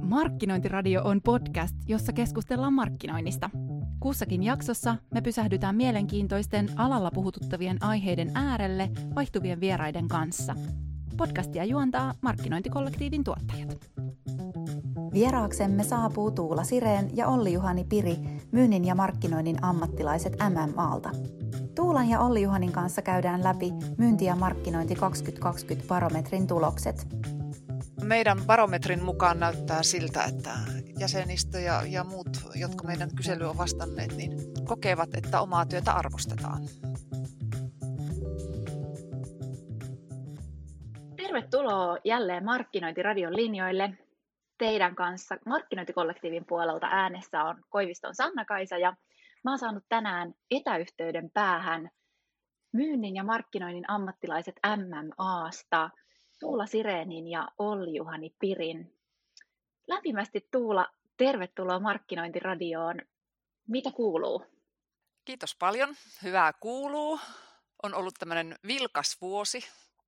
Markkinointiradio 0.00 1.02
on 1.04 1.20
podcast, 1.22 1.76
jossa 1.86 2.12
keskustellaan 2.12 2.72
markkinoinnista. 2.72 3.50
Kussakin 4.00 4.42
jaksossa 4.42 4.96
me 5.14 5.20
pysähdytään 5.20 5.76
mielenkiintoisten 5.76 6.68
alalla 6.76 7.10
puhututtavien 7.10 7.82
aiheiden 7.82 8.30
äärelle 8.34 8.90
vaihtuvien 9.14 9.60
vieraiden 9.60 10.08
kanssa. 10.08 10.54
Podcastia 11.16 11.64
juontaa 11.64 12.14
markkinointikollektiivin 12.20 13.24
tuottajat. 13.24 13.76
Vieraaksemme 15.12 15.82
saapuu 15.84 16.30
Tuula 16.30 16.64
Sireen 16.64 17.16
ja 17.16 17.28
Olli-Juhani 17.28 17.84
Piri, 17.84 18.16
myynnin 18.52 18.84
ja 18.84 18.94
markkinoinnin 18.94 19.64
ammattilaiset 19.64 20.36
MMAlta. 20.50 21.10
Tuulan 21.74 22.08
ja 22.08 22.20
Olli-Juhanin 22.20 22.72
kanssa 22.72 23.02
käydään 23.02 23.44
läpi 23.44 23.72
myynti- 23.98 24.24
ja 24.24 24.36
markkinointi 24.36 24.94
2020 24.94 25.88
barometrin 25.88 26.46
tulokset. 26.46 27.06
Meidän 28.06 28.38
barometrin 28.46 29.04
mukaan 29.04 29.40
näyttää 29.40 29.82
siltä, 29.82 30.24
että 30.24 30.50
jäsenistö 31.00 31.60
ja, 31.60 31.82
ja 31.86 32.04
muut, 32.04 32.28
jotka 32.54 32.84
meidän 32.84 33.14
kysely 33.16 33.44
on 33.44 33.58
vastanneet, 33.58 34.16
niin 34.16 34.32
kokevat, 34.64 35.14
että 35.14 35.40
omaa 35.40 35.66
työtä 35.66 35.92
arvostetaan. 35.92 36.62
Tervetuloa 41.16 41.98
jälleen 42.04 42.44
Markkinointiradion 42.44 43.36
linjoille. 43.36 43.92
Teidän 44.58 44.94
kanssa 44.94 45.36
markkinointikollektiivin 45.46 46.44
puolelta 46.44 46.86
äänessä 46.90 47.44
on 47.44 47.56
Koiviston 47.68 48.14
Sanna-Kaisa 48.14 48.78
ja 48.78 48.96
mä 49.44 49.50
oon 49.50 49.58
saanut 49.58 49.84
tänään 49.88 50.34
etäyhteyden 50.50 51.30
päähän 51.34 51.90
myynnin 52.72 53.16
ja 53.16 53.24
markkinoinnin 53.24 53.90
ammattilaiset 53.90 54.54
MMAsta– 54.76 55.90
Tuula 56.38 56.66
Sirenin 56.66 57.28
ja 57.28 57.48
Olli-Juhani 57.58 58.30
Pirin. 58.38 58.98
Lämpimästi 59.86 60.48
Tuula, 60.50 60.86
tervetuloa 61.16 61.80
Markkinointiradioon. 61.80 63.00
Mitä 63.68 63.90
kuuluu? 63.90 64.44
Kiitos 65.24 65.56
paljon. 65.58 65.94
Hyvää 66.22 66.52
kuuluu. 66.52 67.20
On 67.82 67.94
ollut 67.94 68.14
tämmöinen 68.18 68.56
vilkas 68.66 69.16
vuosi. 69.20 69.64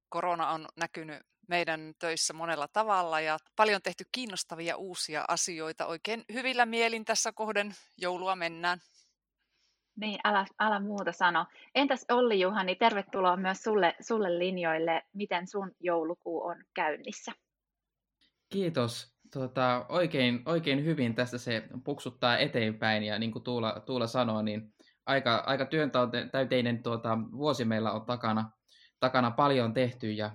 Korona 0.08 0.50
on 0.50 0.68
näkynyt 0.76 1.22
meidän 1.48 1.94
töissä 1.98 2.32
monella 2.32 2.68
tavalla 2.68 3.20
ja 3.20 3.38
paljon 3.56 3.82
tehty 3.82 4.04
kiinnostavia 4.12 4.76
uusia 4.76 5.24
asioita. 5.28 5.86
Oikein 5.86 6.24
hyvillä 6.32 6.66
mielin 6.66 7.04
tässä 7.04 7.32
kohden 7.32 7.74
joulua 7.96 8.36
mennään. 8.36 8.80
Niin, 10.00 10.20
älä, 10.24 10.46
älä 10.58 10.80
muuta 10.80 11.12
sano. 11.12 11.46
Entäs 11.74 12.06
Olli 12.10 12.40
Juhani, 12.40 12.74
tervetuloa 12.74 13.36
myös 13.36 13.62
sulle, 13.62 13.94
sulle 14.00 14.38
linjoille. 14.38 15.02
Miten 15.12 15.46
sun 15.46 15.72
joulukuu 15.80 16.46
on 16.46 16.56
käynnissä? 16.74 17.32
Kiitos. 18.48 19.18
Tuota, 19.32 19.86
oikein, 19.88 20.42
oikein 20.46 20.84
hyvin 20.84 21.14
tästä 21.14 21.38
se 21.38 21.68
puksuttaa 21.84 22.38
eteenpäin 22.38 23.02
ja 23.02 23.18
niin 23.18 23.32
kuin 23.32 23.44
Tuula, 23.44 23.82
Tuula 23.86 24.06
sanoi, 24.06 24.44
niin 24.44 24.74
aika, 25.06 25.36
aika 25.46 25.66
työntäyteinen 25.66 26.82
tuota, 26.82 27.18
vuosi 27.32 27.64
meillä 27.64 27.92
on 27.92 28.06
takana, 28.06 28.50
takana 29.00 29.30
paljon 29.30 29.74
tehty 29.74 30.12
ja 30.12 30.30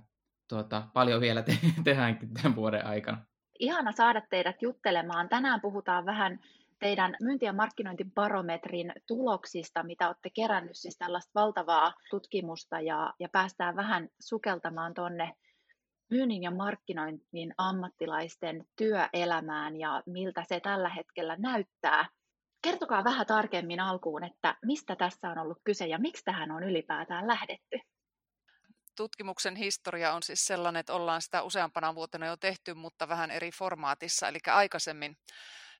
tuota, 0.49 0.87
paljon 0.93 1.21
vielä 1.21 1.41
te- 1.41 1.57
tehdäänkin 1.83 2.33
tämän 2.33 2.55
vuoden 2.55 2.85
aikana. 2.85 3.25
Ihana 3.59 3.91
saada 3.91 4.21
teidät 4.29 4.61
juttelemaan. 4.61 5.29
Tänään 5.29 5.61
puhutaan 5.61 6.05
vähän 6.05 6.39
teidän 6.83 7.15
myynti- 7.21 7.45
ja 7.45 7.53
markkinointibarometrin 7.53 8.93
tuloksista, 9.07 9.83
mitä 9.83 10.07
olette 10.07 10.29
kerännyt, 10.29 10.77
siis 10.77 10.97
tällaista 10.97 11.31
valtavaa 11.35 11.93
tutkimusta 12.09 12.79
ja, 12.79 13.13
ja 13.19 13.29
päästään 13.29 13.75
vähän 13.75 14.09
sukeltamaan 14.19 14.93
tuonne 14.93 15.33
myynnin 16.09 16.43
ja 16.43 16.51
markkinoinnin 16.51 17.53
ammattilaisten 17.57 18.65
työelämään 18.75 19.79
ja 19.79 20.03
miltä 20.05 20.45
se 20.47 20.59
tällä 20.59 20.89
hetkellä 20.89 21.35
näyttää. 21.39 22.09
Kertokaa 22.61 23.03
vähän 23.03 23.25
tarkemmin 23.25 23.79
alkuun, 23.79 24.23
että 24.23 24.55
mistä 24.65 24.95
tässä 24.95 25.29
on 25.29 25.37
ollut 25.37 25.59
kyse 25.63 25.87
ja 25.87 25.99
miksi 25.99 26.23
tähän 26.23 26.51
on 26.51 26.63
ylipäätään 26.63 27.27
lähdetty. 27.27 27.79
Tutkimuksen 28.97 29.55
historia 29.55 30.13
on 30.13 30.23
siis 30.23 30.45
sellainen, 30.45 30.79
että 30.79 30.93
ollaan 30.93 31.21
sitä 31.21 31.43
useampana 31.43 31.95
vuotena 31.95 32.25
jo 32.25 32.37
tehty, 32.37 32.73
mutta 32.73 33.07
vähän 33.07 33.31
eri 33.31 33.51
formaatissa. 33.51 34.27
Eli 34.27 34.39
aikaisemmin 34.47 35.17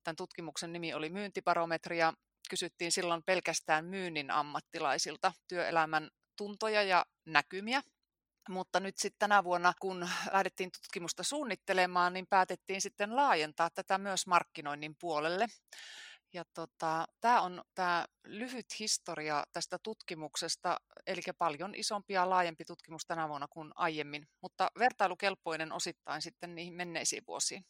Tämän 0.03 0.15
tutkimuksen 0.15 0.73
nimi 0.73 0.93
oli 0.93 1.09
myyntibarometri 1.09 1.97
ja 1.97 2.13
kysyttiin 2.49 2.91
silloin 2.91 3.23
pelkästään 3.23 3.85
myynnin 3.85 4.31
ammattilaisilta 4.31 5.33
työelämän 5.47 6.09
tuntoja 6.37 6.83
ja 6.83 7.05
näkymiä. 7.25 7.81
Mutta 8.49 8.79
nyt 8.79 8.97
sitten 8.97 9.19
tänä 9.19 9.43
vuonna, 9.43 9.73
kun 9.81 10.09
lähdettiin 10.31 10.71
tutkimusta 10.71 11.23
suunnittelemaan, 11.23 12.13
niin 12.13 12.27
päätettiin 12.29 12.81
sitten 12.81 13.15
laajentaa 13.15 13.69
tätä 13.69 13.97
myös 13.97 14.27
markkinoinnin 14.27 14.95
puolelle. 14.99 15.47
Ja 16.33 16.43
tota, 16.53 17.07
tämä 17.21 17.41
on 17.41 17.63
tämä 17.75 18.05
lyhyt 18.23 18.79
historia 18.79 19.43
tästä 19.51 19.77
tutkimuksesta, 19.83 20.77
eli 21.07 21.21
paljon 21.37 21.75
isompi 21.75 22.13
ja 22.13 22.29
laajempi 22.29 22.65
tutkimus 22.65 23.05
tänä 23.05 23.29
vuonna 23.29 23.47
kuin 23.47 23.71
aiemmin, 23.75 24.27
mutta 24.41 24.71
vertailukelpoinen 24.79 25.71
osittain 25.71 26.21
sitten 26.21 26.55
niihin 26.55 26.73
menneisiin 26.73 27.23
vuosiin. 27.27 27.65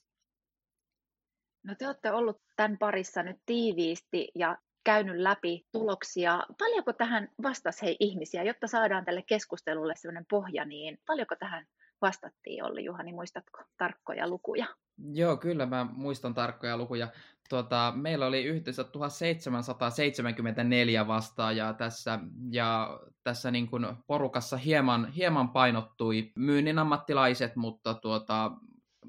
No 1.63 1.75
te 1.75 1.88
olette 1.88 2.12
ollut 2.12 2.41
tämän 2.56 2.78
parissa 2.78 3.24
nyt 3.24 3.38
tiiviisti 3.46 4.28
ja 4.35 4.57
käynyt 4.84 5.18
läpi 5.18 5.66
tuloksia. 5.72 6.44
Paljonko 6.59 6.94
tähän 6.94 7.29
vastasi 7.44 7.81
hei 7.81 7.97
ihmisiä, 8.00 8.44
jotta 8.44 8.68
saadaan 8.68 9.06
tälle 9.06 9.24
keskustelulle 9.28 9.94
sellainen 9.96 10.25
pohja, 10.29 10.66
niin 10.66 10.97
paljonko 11.06 11.35
tähän 11.35 11.66
vastattiin 12.02 12.63
Olli 12.63 12.85
Juhani, 12.85 13.13
muistatko 13.13 13.63
tarkkoja 13.78 14.28
lukuja? 14.28 14.66
Joo, 15.13 15.38
kyllä 15.38 15.66
mä 15.66 15.88
muistan 15.91 16.34
tarkkoja 16.34 16.78
lukuja. 16.78 17.07
Tuota, 17.50 17.94
meillä 17.96 18.25
oli 18.25 18.44
yhteensä 18.44 18.84
1774 18.84 21.07
vastaajaa 21.07 21.73
tässä, 21.73 22.19
ja 22.52 23.00
tässä 23.23 23.52
niin 23.52 23.68
kuin 23.68 23.88
porukassa 24.07 24.57
hieman, 24.57 25.12
hieman 25.12 25.50
painottui 25.50 26.31
myynnin 26.35 26.79
ammattilaiset, 26.79 27.56
mutta 27.56 27.94
tuota, 27.94 28.52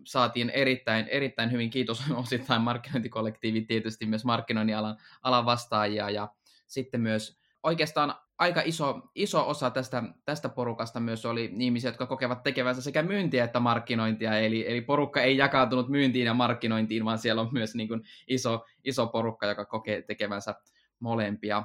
saatiin 0.05 0.51
erittäin, 0.51 1.09
erittäin 1.09 1.53
hyvin, 1.53 1.71
kiitos 1.71 2.03
osittain 2.25 2.63
markkinointikollektiivi, 2.63 3.61
tietysti 3.61 4.07
myös 4.07 4.25
markkinoinnin 4.25 4.77
alan, 4.77 4.97
alan 5.23 5.47
vastaajia 5.47 6.11
ja 6.11 6.29
sitten 6.67 7.01
myös 7.01 7.39
oikeastaan 7.63 8.15
aika 8.39 8.63
iso, 8.65 9.03
iso 9.15 9.49
osa 9.49 9.71
tästä, 9.71 10.03
tästä 10.25 10.49
porukasta 10.49 11.01
myös 11.01 11.27
oli 11.27 11.55
ihmisiä, 11.59 11.89
jotka 11.89 12.07
kokevat 12.07 12.43
tekevänsä 12.43 12.83
sekä 12.83 13.03
myyntiä 13.03 13.45
että 13.45 13.61
markkinointia, 13.61 14.39
eli, 14.39 14.71
eli 14.71 14.81
porukka 14.81 15.23
ei 15.23 15.37
jakautunut 15.37 15.89
myyntiin 15.89 16.27
ja 16.27 16.35
markkinointiin, 16.35 17.05
vaan 17.05 17.19
siellä 17.19 17.43
on 17.43 17.49
myös 17.53 17.75
niin 17.75 17.89
kuin 17.89 18.03
iso, 18.29 18.65
iso 18.85 19.07
porukka, 19.07 19.47
joka 19.47 19.65
kokee 19.65 20.03
tekevänsä 20.03 20.55
molempia 21.01 21.65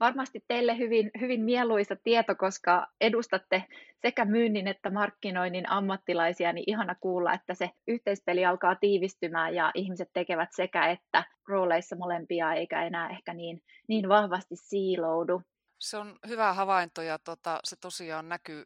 varmasti 0.00 0.44
teille 0.48 0.78
hyvin, 0.78 1.10
hyvin 1.20 1.44
mieluisa 1.44 1.96
tieto, 2.04 2.34
koska 2.34 2.86
edustatte 3.00 3.64
sekä 4.02 4.24
myynnin 4.24 4.68
että 4.68 4.90
markkinoinnin 4.90 5.70
ammattilaisia, 5.70 6.52
niin 6.52 6.64
ihana 6.66 6.94
kuulla, 6.94 7.32
että 7.32 7.54
se 7.54 7.70
yhteispeli 7.88 8.44
alkaa 8.46 8.74
tiivistymään 8.74 9.54
ja 9.54 9.70
ihmiset 9.74 10.08
tekevät 10.12 10.48
sekä 10.52 10.90
että 10.90 11.24
rooleissa 11.48 11.96
molempia, 11.96 12.52
eikä 12.52 12.86
enää 12.86 13.10
ehkä 13.10 13.34
niin, 13.34 13.62
niin 13.88 14.08
vahvasti 14.08 14.56
siiloudu. 14.56 15.42
Se 15.80 15.96
on 15.96 16.18
hyvä 16.28 16.52
havainto 16.52 17.02
ja 17.02 17.18
tota, 17.18 17.60
se 17.64 17.76
tosiaan 17.80 18.28
näkyy 18.28 18.64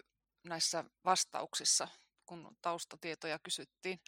näissä 0.49 0.85
vastauksissa, 1.05 1.89
kun 2.27 2.57
taustatietoja 2.63 3.39
kysyttiin. 3.39 3.99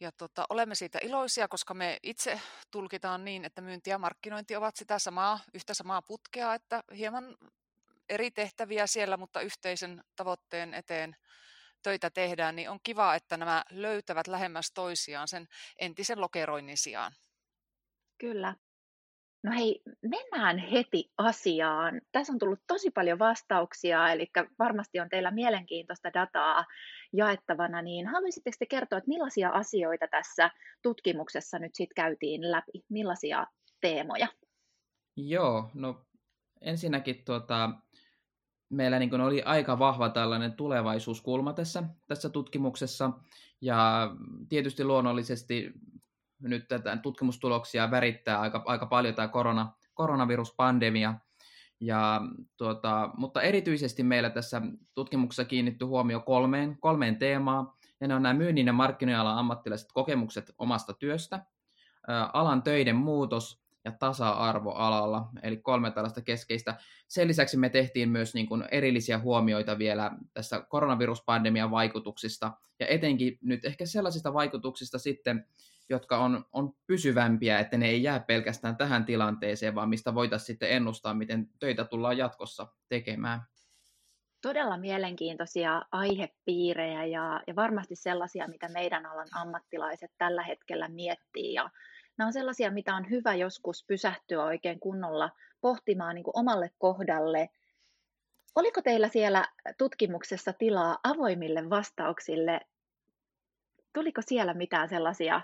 Ja 0.00 0.12
tota, 0.12 0.46
olemme 0.48 0.74
siitä 0.74 0.98
iloisia, 1.02 1.48
koska 1.48 1.74
me 1.74 1.98
itse 2.02 2.40
tulkitaan 2.70 3.24
niin, 3.24 3.44
että 3.44 3.60
myynti 3.60 3.90
ja 3.90 3.98
markkinointi 3.98 4.56
ovat 4.56 4.76
sitä 4.76 4.98
samaa, 4.98 5.40
yhtä 5.54 5.74
samaa 5.74 6.02
putkea, 6.02 6.54
että 6.54 6.84
hieman 6.96 7.36
eri 8.08 8.30
tehtäviä 8.30 8.86
siellä, 8.86 9.16
mutta 9.16 9.40
yhteisen 9.40 10.04
tavoitteen 10.16 10.74
eteen 10.74 11.16
töitä 11.82 12.10
tehdään, 12.10 12.56
niin 12.56 12.70
on 12.70 12.80
kiva, 12.82 13.14
että 13.14 13.36
nämä 13.36 13.64
löytävät 13.70 14.26
lähemmäs 14.26 14.70
toisiaan 14.74 15.28
sen 15.28 15.48
entisen 15.78 16.20
lokeroinnin 16.20 16.78
sijaan. 16.78 17.12
Kyllä. 18.18 18.54
No 19.48 19.54
hei, 19.54 19.82
mennään 20.02 20.58
heti 20.58 21.10
asiaan. 21.18 22.00
Tässä 22.12 22.32
on 22.32 22.38
tullut 22.38 22.60
tosi 22.66 22.90
paljon 22.90 23.18
vastauksia, 23.18 24.12
eli 24.12 24.30
varmasti 24.58 25.00
on 25.00 25.08
teillä 25.08 25.30
mielenkiintoista 25.30 26.12
dataa 26.14 26.64
jaettavana, 27.12 27.82
niin 27.82 28.06
haluaisitteko 28.06 28.56
te 28.58 28.66
kertoa, 28.66 28.98
että 28.98 29.08
millaisia 29.08 29.50
asioita 29.50 30.06
tässä 30.10 30.50
tutkimuksessa 30.82 31.58
nyt 31.58 31.74
sitten 31.74 31.94
käytiin 31.94 32.50
läpi? 32.50 32.84
Millaisia 32.88 33.46
teemoja? 33.80 34.28
Joo, 35.16 35.70
no 35.74 36.06
ensinnäkin 36.60 37.22
tuota, 37.24 37.70
meillä 38.68 38.98
niin 38.98 39.20
oli 39.20 39.42
aika 39.42 39.78
vahva 39.78 40.08
tällainen 40.08 40.52
tulevaisuuskulma 40.52 41.52
tässä, 41.52 41.82
tässä 42.06 42.28
tutkimuksessa, 42.28 43.10
ja 43.60 44.10
tietysti 44.48 44.84
luonnollisesti 44.84 45.72
nyt 46.40 46.68
tätä 46.68 46.96
tutkimustuloksia 46.96 47.90
värittää 47.90 48.40
aika, 48.40 48.62
aika 48.66 48.86
paljon 48.86 49.14
tämä 49.14 49.28
korona, 49.28 49.72
koronaviruspandemia, 49.94 51.14
ja, 51.80 52.20
tuota, 52.56 53.10
mutta 53.16 53.42
erityisesti 53.42 54.02
meillä 54.02 54.30
tässä 54.30 54.62
tutkimuksessa 54.94 55.44
kiinnitty 55.44 55.84
huomio 55.84 56.20
kolmeen, 56.20 56.76
kolmeen 56.80 57.16
teemaan. 57.16 57.72
Ja 58.00 58.08
ne 58.08 58.14
on 58.14 58.22
nämä 58.22 58.34
myynnin 58.34 58.66
ja 58.66 58.72
markkinoalan 58.72 59.38
ammattilaiset 59.38 59.88
kokemukset 59.92 60.54
omasta 60.58 60.92
työstä, 60.92 61.44
alan 62.32 62.62
töiden 62.62 62.96
muutos 62.96 63.62
ja 63.84 63.92
tasa-arvo 63.92 64.72
alalla, 64.72 65.28
eli 65.42 65.56
kolme 65.56 65.90
tällaista 65.90 66.22
keskeistä. 66.22 66.76
Sen 67.08 67.28
lisäksi 67.28 67.56
me 67.56 67.68
tehtiin 67.68 68.08
myös 68.08 68.34
niin 68.34 68.46
kuin 68.46 68.64
erillisiä 68.70 69.18
huomioita 69.18 69.78
vielä 69.78 70.10
tässä 70.34 70.60
koronaviruspandemian 70.68 71.70
vaikutuksista, 71.70 72.52
ja 72.80 72.86
etenkin 72.86 73.38
nyt 73.42 73.64
ehkä 73.64 73.86
sellaisista 73.86 74.34
vaikutuksista 74.34 74.98
sitten, 74.98 75.46
jotka 75.88 76.18
on, 76.18 76.44
on 76.52 76.72
pysyvämpiä, 76.86 77.58
että 77.58 77.76
ne 77.76 77.86
ei 77.86 78.02
jää 78.02 78.20
pelkästään 78.20 78.76
tähän 78.76 79.04
tilanteeseen, 79.04 79.74
vaan 79.74 79.88
mistä 79.88 80.14
voitaisiin 80.14 80.46
sitten 80.46 80.70
ennustaa, 80.70 81.14
miten 81.14 81.48
töitä 81.58 81.84
tullaan 81.84 82.18
jatkossa 82.18 82.66
tekemään. 82.88 83.40
Todella 84.42 84.76
mielenkiintoisia 84.76 85.82
aihepiirejä 85.92 87.04
ja, 87.04 87.40
ja 87.46 87.56
varmasti 87.56 87.96
sellaisia, 87.96 88.48
mitä 88.48 88.68
meidän 88.68 89.06
alan 89.06 89.28
ammattilaiset 89.34 90.10
tällä 90.18 90.42
hetkellä 90.42 90.88
miettii. 90.88 91.54
Ja 91.54 91.70
nämä 92.16 92.26
on 92.26 92.32
sellaisia, 92.32 92.70
mitä 92.70 92.94
on 92.94 93.10
hyvä 93.10 93.34
joskus 93.34 93.84
pysähtyä 93.86 94.44
oikein 94.44 94.80
kunnolla 94.80 95.30
pohtimaan 95.60 96.14
niin 96.14 96.24
kuin 96.24 96.38
omalle 96.38 96.70
kohdalle. 96.78 97.50
Oliko 98.54 98.82
teillä 98.82 99.08
siellä 99.08 99.44
tutkimuksessa 99.78 100.52
tilaa 100.52 100.98
avoimille 101.04 101.70
vastauksille? 101.70 102.60
Tuliko 103.92 104.22
siellä 104.26 104.54
mitään 104.54 104.88
sellaisia 104.88 105.40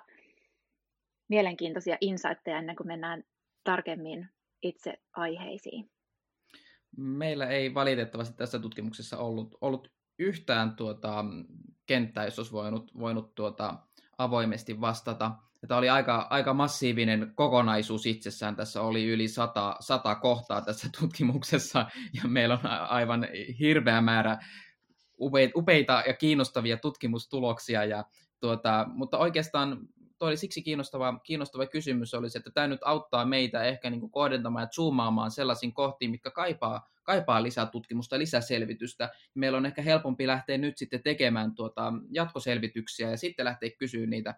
mielenkiintoisia 1.28 1.96
insightteja 2.00 2.58
ennen 2.58 2.76
kuin 2.76 2.86
mennään 2.86 3.24
tarkemmin 3.64 4.28
itse 4.62 4.94
aiheisiin? 5.16 5.90
Meillä 6.96 7.46
ei 7.46 7.74
valitettavasti 7.74 8.36
tässä 8.36 8.58
tutkimuksessa 8.58 9.18
ollut, 9.18 9.58
ollut 9.60 9.92
yhtään 10.18 10.76
tuota, 10.76 11.24
kenttää, 11.86 12.24
jos 12.24 12.38
olisi 12.38 12.52
voinut, 12.52 12.90
voinut 12.98 13.34
tuota, 13.34 13.78
avoimesti 14.18 14.80
vastata. 14.80 15.30
Tämä 15.68 15.78
oli 15.78 15.88
aika, 15.88 16.26
aika 16.30 16.54
massiivinen 16.54 17.32
kokonaisuus 17.34 18.06
itsessään. 18.06 18.56
Tässä 18.56 18.82
oli 18.82 19.06
yli 19.06 19.28
sata, 19.28 19.76
sata 19.80 20.14
kohtaa 20.14 20.62
tässä 20.62 20.88
tutkimuksessa, 21.00 21.86
ja 22.22 22.28
meillä 22.28 22.54
on 22.54 22.70
aivan 22.70 23.28
hirveä 23.58 24.00
määrä 24.00 24.38
upeita 25.56 26.02
ja 26.06 26.14
kiinnostavia 26.14 26.76
tutkimustuloksia. 26.76 27.84
Ja 27.84 28.04
tuota, 28.40 28.86
mutta 28.88 29.18
oikeastaan 29.18 29.78
toi 30.18 30.28
oli 30.28 30.36
siksi 30.36 30.62
kiinnostava, 30.62 31.20
kiinnostava 31.24 31.66
kysymys 31.66 32.14
oli 32.14 32.30
se, 32.30 32.38
että 32.38 32.50
tämä 32.50 32.66
nyt 32.66 32.80
auttaa 32.84 33.24
meitä 33.24 33.62
ehkä 33.62 33.90
niin 33.90 34.00
kuin 34.00 34.10
kohdentamaan 34.12 34.62
ja 34.62 34.68
zoomaamaan 34.74 35.30
sellaisiin 35.30 35.72
kohtiin, 35.72 36.10
mitkä 36.10 36.30
kaipaa, 36.30 36.88
kaipaa 37.02 37.42
lisää 37.42 37.66
tutkimusta, 37.66 38.18
lisäselvitystä. 38.18 39.10
Meillä 39.34 39.58
on 39.58 39.66
ehkä 39.66 39.82
helpompi 39.82 40.26
lähteä 40.26 40.58
nyt 40.58 40.78
sitten 40.78 41.02
tekemään 41.02 41.54
tuota 41.54 41.92
jatkoselvityksiä 42.10 43.10
ja 43.10 43.16
sitten 43.16 43.44
lähteä 43.44 43.70
kysyä 43.78 44.06
niitä 44.06 44.34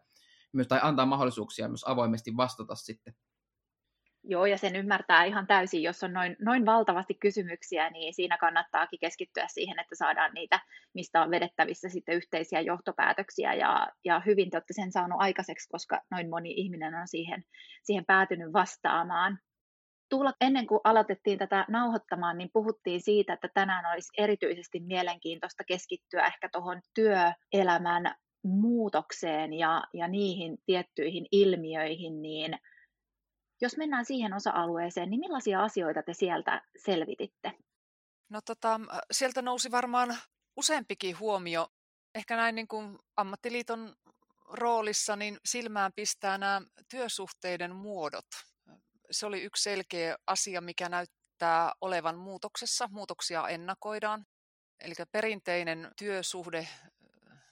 myös, 0.52 0.68
tai 0.68 0.80
antaa 0.82 1.06
mahdollisuuksia 1.06 1.68
myös 1.68 1.84
avoimesti 1.86 2.36
vastata 2.36 2.74
sitten. 2.74 3.14
Joo, 4.28 4.46
ja 4.46 4.58
sen 4.58 4.76
ymmärtää 4.76 5.24
ihan 5.24 5.46
täysin, 5.46 5.82
jos 5.82 6.02
on 6.02 6.12
noin, 6.12 6.36
noin 6.40 6.66
valtavasti 6.66 7.14
kysymyksiä, 7.14 7.90
niin 7.90 8.14
siinä 8.14 8.38
kannattaakin 8.38 8.98
keskittyä 8.98 9.44
siihen, 9.48 9.78
että 9.78 9.94
saadaan 9.94 10.34
niitä, 10.34 10.60
mistä 10.94 11.22
on 11.22 11.30
vedettävissä 11.30 11.88
sitten 11.88 12.16
yhteisiä 12.16 12.60
johtopäätöksiä, 12.60 13.54
ja, 13.54 13.88
ja 14.04 14.22
hyvin 14.26 14.50
te 14.50 14.56
olette 14.56 14.72
sen 14.72 14.92
saanut 14.92 15.20
aikaiseksi, 15.20 15.68
koska 15.68 16.00
noin 16.10 16.30
moni 16.30 16.52
ihminen 16.56 16.94
on 16.94 17.08
siihen, 17.08 17.44
siihen 17.82 18.04
päätynyt 18.04 18.52
vastaamaan. 18.52 19.38
Tuula, 20.10 20.32
ennen 20.40 20.66
kuin 20.66 20.80
aloitettiin 20.84 21.38
tätä 21.38 21.64
nauhoittamaan, 21.68 22.38
niin 22.38 22.50
puhuttiin 22.52 23.00
siitä, 23.00 23.32
että 23.32 23.48
tänään 23.54 23.92
olisi 23.92 24.12
erityisesti 24.18 24.80
mielenkiintoista 24.80 25.64
keskittyä 25.64 26.26
ehkä 26.26 26.48
tuohon 26.52 26.80
työelämän 26.94 28.14
muutokseen 28.44 29.52
ja, 29.52 29.82
ja 29.94 30.08
niihin 30.08 30.58
tiettyihin 30.66 31.26
ilmiöihin, 31.32 32.22
niin– 32.22 32.58
jos 33.60 33.76
mennään 33.76 34.04
siihen 34.04 34.34
osa-alueeseen, 34.34 35.10
niin 35.10 35.20
millaisia 35.20 35.62
asioita 35.62 36.02
te 36.02 36.14
sieltä 36.14 36.62
selvititte? 36.76 37.52
No 38.28 38.40
tota, 38.40 38.80
sieltä 39.12 39.42
nousi 39.42 39.70
varmaan 39.70 40.16
useampikin 40.56 41.18
huomio. 41.18 41.68
Ehkä 42.14 42.36
näin 42.36 42.54
niin 42.54 42.68
kuin 42.68 42.98
ammattiliiton 43.16 43.96
roolissa 44.48 45.16
niin 45.16 45.38
silmään 45.44 45.92
pistää 45.92 46.38
nämä 46.38 46.62
työsuhteiden 46.90 47.74
muodot. 47.74 48.26
Se 49.10 49.26
oli 49.26 49.42
yksi 49.42 49.62
selkeä 49.62 50.16
asia, 50.26 50.60
mikä 50.60 50.88
näyttää 50.88 51.72
olevan 51.80 52.18
muutoksessa. 52.18 52.88
Muutoksia 52.92 53.48
ennakoidaan. 53.48 54.26
Eli 54.80 54.94
perinteinen 55.12 55.90
työsuhde 55.98 56.68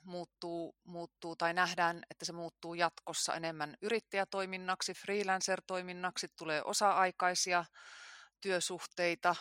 muuttuu, 0.05 0.77
muuttuu 0.85 1.37
tai 1.37 1.55
nähdään, 1.55 2.03
että 2.11 2.25
se 2.25 2.33
muuttuu 2.33 2.75
jatkossa 2.75 3.35
enemmän 3.35 3.77
yrittäjätoiminnaksi, 3.83 4.95
freelancer-toiminnaksi, 4.95 6.29
tulee 6.39 6.63
osa-aikaisia 6.63 7.65
työsuhteita, 8.41 9.37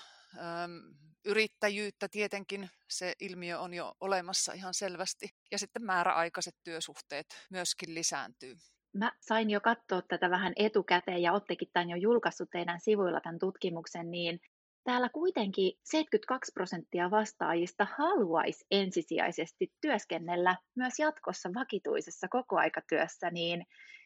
yrittäjyyttä 1.26 2.08
tietenkin, 2.10 2.70
se 2.90 3.14
ilmiö 3.20 3.60
on 3.60 3.74
jo 3.74 3.94
olemassa 4.00 4.54
ihan 4.54 4.74
selvästi. 4.74 5.30
Ja 5.52 5.60
sitten 5.60 5.84
määräaikaiset 5.84 6.56
työsuhteet 6.64 7.26
myöskin 7.50 7.96
lisääntyy. 7.96 8.56
Mä 8.94 9.12
sain 9.20 9.50
jo 9.50 9.62
katsoa 9.62 10.02
tätä 10.02 10.30
vähän 10.30 10.54
etukäteen 10.56 11.22
ja 11.22 11.34
ottekin 11.34 11.70
tämän 11.74 11.90
jo 11.90 11.96
julkaissut 11.96 12.50
teidän 12.50 12.80
sivuilla 12.80 13.22
tämän 13.22 13.40
tutkimuksen, 13.40 14.12
niin 14.12 14.40
täällä 14.84 15.10
kuitenkin 15.10 15.74
72 15.84 16.52
prosenttia 16.54 17.12
vastaajista 17.12 17.88
haluaisi 17.98 18.66
ensisijaisesti 18.72 19.72
työskennellä 19.82 20.56
myös 20.76 21.00
jatkossa 21.00 21.50
vakituisessa 21.54 22.28
kokoaikatyössä, 22.28 23.30
niin 23.30 23.66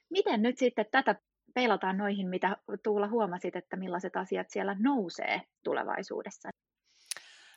miten 0.10 0.42
nyt 0.42 0.58
sitten 0.58 0.86
tätä 0.92 1.16
peilataan 1.54 1.98
noihin, 1.98 2.28
mitä 2.30 2.58
Tuula 2.84 3.08
huomasit, 3.08 3.56
että 3.56 3.78
millaiset 3.78 4.16
asiat 4.16 4.50
siellä 4.50 4.76
nousee 4.80 5.42
tulevaisuudessa? 5.64 6.50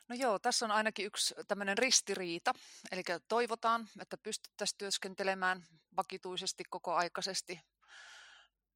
No 0.09 0.15
joo, 0.15 0.39
tässä 0.39 0.65
on 0.65 0.71
ainakin 0.71 1.05
yksi 1.05 1.35
tämmöinen 1.47 1.77
ristiriita, 1.77 2.53
eli 2.91 3.01
toivotaan, 3.27 3.87
että 4.01 4.17
pystyttäisiin 4.17 4.77
työskentelemään 4.77 5.63
vakituisesti 5.97 6.63
koko-aikaisesti 6.69 7.59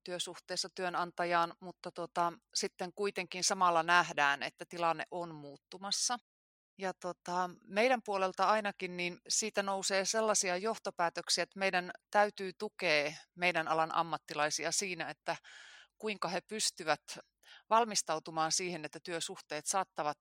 työsuhteessa 0.05 0.69
työnantajaan, 0.75 1.53
mutta 1.59 1.91
tota, 1.91 2.33
sitten 2.53 2.93
kuitenkin 2.95 3.43
samalla 3.43 3.83
nähdään, 3.83 4.43
että 4.43 4.65
tilanne 4.69 5.05
on 5.11 5.35
muuttumassa. 5.35 6.19
Ja 6.77 6.93
tota, 6.93 7.49
meidän 7.63 8.01
puolelta 8.05 8.49
ainakin 8.49 8.97
niin 8.97 9.19
siitä 9.27 9.63
nousee 9.63 10.05
sellaisia 10.05 10.57
johtopäätöksiä, 10.57 11.43
että 11.43 11.59
meidän 11.59 11.91
täytyy 12.11 12.53
tukea 12.53 13.11
meidän 13.35 13.67
alan 13.67 13.95
ammattilaisia 13.95 14.71
siinä, 14.71 15.09
että 15.09 15.35
kuinka 15.97 16.27
he 16.27 16.41
pystyvät 16.41 17.01
valmistautumaan 17.69 18.51
siihen, 18.51 18.85
että 18.85 19.00
työsuhteet 19.00 19.65
saattavat 19.65 20.17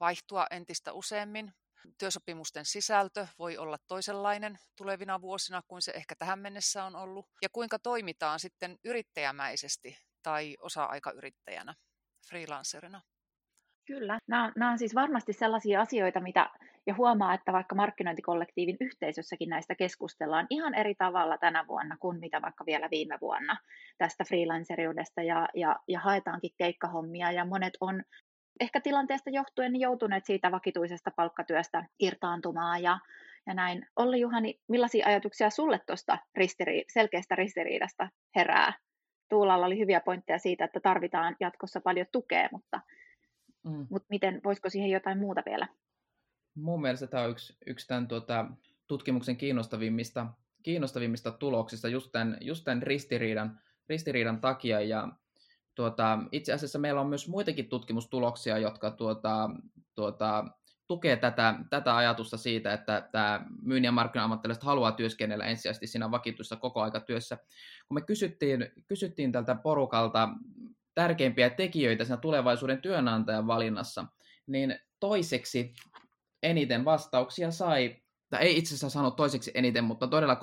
vaihtua 0.00 0.46
entistä 0.50 0.92
useammin 0.92 1.54
Työsopimusten 1.98 2.64
sisältö 2.64 3.26
voi 3.38 3.58
olla 3.58 3.78
toisenlainen 3.86 4.58
tulevina 4.76 5.20
vuosina 5.20 5.62
kuin 5.68 5.82
se 5.82 5.92
ehkä 5.92 6.14
tähän 6.18 6.38
mennessä 6.38 6.84
on 6.84 6.96
ollut. 6.96 7.26
Ja 7.42 7.48
kuinka 7.52 7.78
toimitaan 7.78 8.40
sitten 8.40 8.78
yrittäjämäisesti 8.84 9.98
tai 10.22 10.56
osa-aikayrittäjänä, 10.60 11.74
freelancerina. 12.28 13.02
Kyllä, 13.86 14.18
nämä 14.26 14.52
nämä 14.56 14.70
on 14.70 14.78
siis 14.78 14.94
varmasti 14.94 15.32
sellaisia 15.32 15.80
asioita, 15.80 16.20
mitä 16.20 16.50
ja 16.88 16.94
huomaa, 16.94 17.34
että 17.34 17.52
vaikka 17.52 17.74
markkinointikollektiivin 17.74 18.76
yhteisössäkin 18.80 19.48
näistä 19.48 19.74
keskustellaan 19.74 20.46
ihan 20.50 20.74
eri 20.74 20.94
tavalla 20.94 21.38
tänä 21.38 21.66
vuonna 21.66 21.96
kuin 22.00 22.20
mitä 22.20 22.42
vaikka 22.42 22.66
vielä 22.66 22.88
viime 22.90 23.18
vuonna 23.20 23.56
tästä 23.98 24.24
freelanceriudesta 24.24 25.22
ja, 25.22 25.48
ja, 25.54 25.76
ja 25.88 26.00
haetaankin 26.00 26.50
keikkahommia 26.58 27.32
ja 27.32 27.44
monet 27.44 27.72
on 27.80 28.02
ehkä 28.60 28.80
tilanteesta 28.80 29.30
johtuen 29.30 29.72
niin 29.72 29.80
joutuneet 29.80 30.26
siitä 30.26 30.52
vakituisesta 30.52 31.10
palkkatyöstä 31.16 31.84
irtaantumaan 31.98 32.82
ja, 32.82 32.98
ja 33.46 33.54
näin. 33.54 33.86
Olli 33.96 34.20
Juhani, 34.20 34.60
millaisia 34.68 35.06
ajatuksia 35.06 35.50
sulle 35.50 35.80
tuosta 35.86 36.18
ristiri- 36.38 36.84
selkeästä 36.92 37.34
ristiriidasta 37.34 38.08
herää? 38.36 38.72
Tuulalla 39.28 39.66
oli 39.66 39.78
hyviä 39.78 40.00
pointteja 40.00 40.38
siitä, 40.38 40.64
että 40.64 40.80
tarvitaan 40.80 41.36
jatkossa 41.40 41.80
paljon 41.80 42.06
tukea, 42.12 42.48
mutta, 42.52 42.80
mm. 43.64 43.86
mutta 43.90 44.06
miten, 44.10 44.40
voisiko 44.44 44.70
siihen 44.70 44.90
jotain 44.90 45.18
muuta 45.18 45.42
vielä? 45.46 45.68
Mun 46.54 46.82
mielestä 46.82 47.06
tämä 47.06 47.22
on 47.22 47.30
yksi, 47.30 47.56
yksi 47.66 47.86
tämän 47.86 48.08
tuota, 48.08 48.46
tutkimuksen 48.86 49.36
kiinnostavimmista, 49.36 50.26
kiinnostavimmista 50.62 51.30
tuloksista 51.30 51.88
just 51.88 52.12
tämän, 52.12 52.36
just 52.40 52.64
tämän 52.64 52.82
ristiriidan, 52.82 53.60
ristiriidan 53.88 54.40
takia. 54.40 54.80
Ja 54.80 55.08
tuota, 55.78 56.18
itse 56.32 56.52
asiassa 56.52 56.78
meillä 56.78 57.00
on 57.00 57.06
myös 57.06 57.28
muitakin 57.28 57.68
tutkimustuloksia, 57.68 58.58
jotka 58.58 58.90
tuota, 58.90 59.50
tuota, 59.94 60.44
tukee 60.86 61.16
tätä, 61.16 61.54
tätä 61.70 61.96
ajatusta 61.96 62.36
siitä, 62.36 62.72
että 62.72 63.08
tämä 63.12 63.46
myynnin 63.62 63.88
ja 63.88 63.92
markkina-ammattilaiset 63.92 64.62
haluaa 64.62 64.92
työskennellä 64.92 65.44
ensisijaisesti 65.44 65.86
siinä 65.86 66.10
vakituisessa 66.10 66.56
kokoaikatyössä. 66.56 67.36
Kun 67.88 67.94
me 67.94 68.00
kysyttiin, 68.00 68.72
kysyttiin 68.88 69.32
tältä 69.32 69.54
porukalta 69.54 70.28
tärkeimpiä 70.94 71.50
tekijöitä 71.50 72.04
siinä 72.04 72.16
tulevaisuuden 72.16 72.82
työnantajan 72.82 73.46
valinnassa, 73.46 74.06
niin 74.46 74.78
toiseksi 75.00 75.72
eniten 76.42 76.84
vastauksia 76.84 77.50
sai 77.50 77.96
tai 78.30 78.42
ei 78.42 78.58
itse 78.58 78.68
asiassa 78.68 78.90
saanut 78.90 79.16
toiseksi 79.16 79.50
eniten, 79.54 79.84
mutta 79.84 80.06
todella 80.06 80.36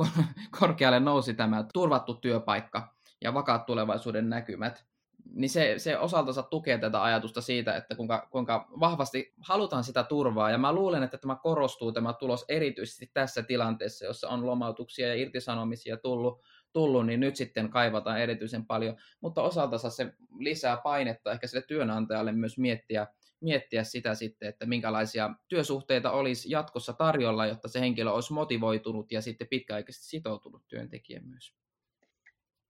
korkealle 0.60 1.00
nousi 1.00 1.34
tämä 1.34 1.66
turvattu 1.74 2.14
työpaikka 2.14 2.96
ja 3.22 3.34
vakaat 3.34 3.66
tulevaisuuden 3.66 4.30
näkymät. 4.30 4.95
Niin 5.36 5.50
se, 5.50 5.74
se 5.78 5.98
osaltansa 5.98 6.44
tukee 6.44 6.78
tätä 6.78 7.04
ajatusta 7.04 7.42
siitä, 7.42 7.76
että 7.76 7.96
kuinka, 7.96 8.28
kuinka 8.32 8.68
vahvasti 8.80 9.34
halutaan 9.40 9.84
sitä 9.84 10.04
turvaa. 10.04 10.52
Ja 10.52 10.58
mä 10.58 10.74
luulen, 10.74 11.04
että 11.04 11.18
tämä 11.18 11.36
korostuu 11.36 11.92
tämä 11.92 12.14
tulos 12.14 12.46
erityisesti 12.50 13.12
tässä 13.14 13.44
tilanteessa, 13.44 14.06
jossa 14.06 14.30
on 14.30 14.46
lomautuksia 14.46 15.08
ja 15.08 15.16
irtisanomisia 15.16 15.98
tullut, 15.98 16.42
tullut, 16.74 17.06
niin 17.06 17.20
nyt 17.20 17.36
sitten 17.36 17.70
kaivataan 17.70 18.20
erityisen 18.20 18.66
paljon. 18.66 18.98
Mutta 19.22 19.42
osaltansa 19.42 19.90
se 19.90 20.14
lisää 20.40 20.78
painetta 20.78 21.32
ehkä 21.32 21.48
sille 21.48 21.64
työnantajalle 21.68 22.32
myös 22.32 22.58
miettiä, 22.58 23.08
miettiä 23.42 23.84
sitä 23.84 24.16
sitten, 24.16 24.50
että 24.50 24.66
minkälaisia 24.66 25.30
työsuhteita 25.48 26.12
olisi 26.12 26.52
jatkossa 26.52 26.94
tarjolla, 26.94 27.46
jotta 27.46 27.68
se 27.68 27.80
henkilö 27.80 28.12
olisi 28.12 28.34
motivoitunut 28.34 29.12
ja 29.12 29.22
sitten 29.22 29.48
pitkäaikaisesti 29.48 30.08
sitoutunut 30.08 30.68
työntekijä 30.68 31.22
myös. 31.24 31.65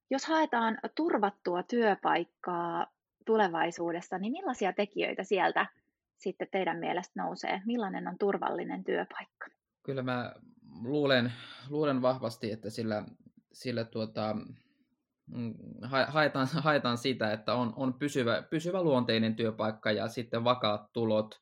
Jos 0.09 0.25
haetaan 0.25 0.77
turvattua 0.95 1.63
työpaikkaa 1.63 2.88
tulevaisuudessa, 3.25 4.17
niin 4.17 4.31
millaisia 4.31 4.74
tekijöitä 4.74 5.24
sieltä 5.24 5.65
sitten 6.17 6.47
teidän 6.51 6.77
mielestä 6.77 7.24
nousee? 7.24 7.62
Millainen 7.65 8.07
on 8.07 8.17
turvallinen 8.17 8.83
työpaikka? 8.83 9.47
Kyllä 9.83 10.03
mä 10.03 10.35
luulen, 10.83 11.33
luulen 11.69 12.01
vahvasti, 12.01 12.51
että 12.51 12.69
sillä, 12.69 13.03
sillä 13.53 13.83
tuota, 13.83 14.35
Mm, 15.27 15.53
haetaan, 16.07 16.47
haetaan 16.53 16.97
sitä, 16.97 17.33
että 17.33 17.53
on, 17.53 17.74
on 17.75 17.93
pysyvä, 17.93 18.41
pysyvä 18.50 18.83
luonteinen 18.83 19.35
työpaikka 19.35 19.91
ja 19.91 20.07
sitten 20.07 20.43
vakaat 20.43 20.93
tulot. 20.93 21.39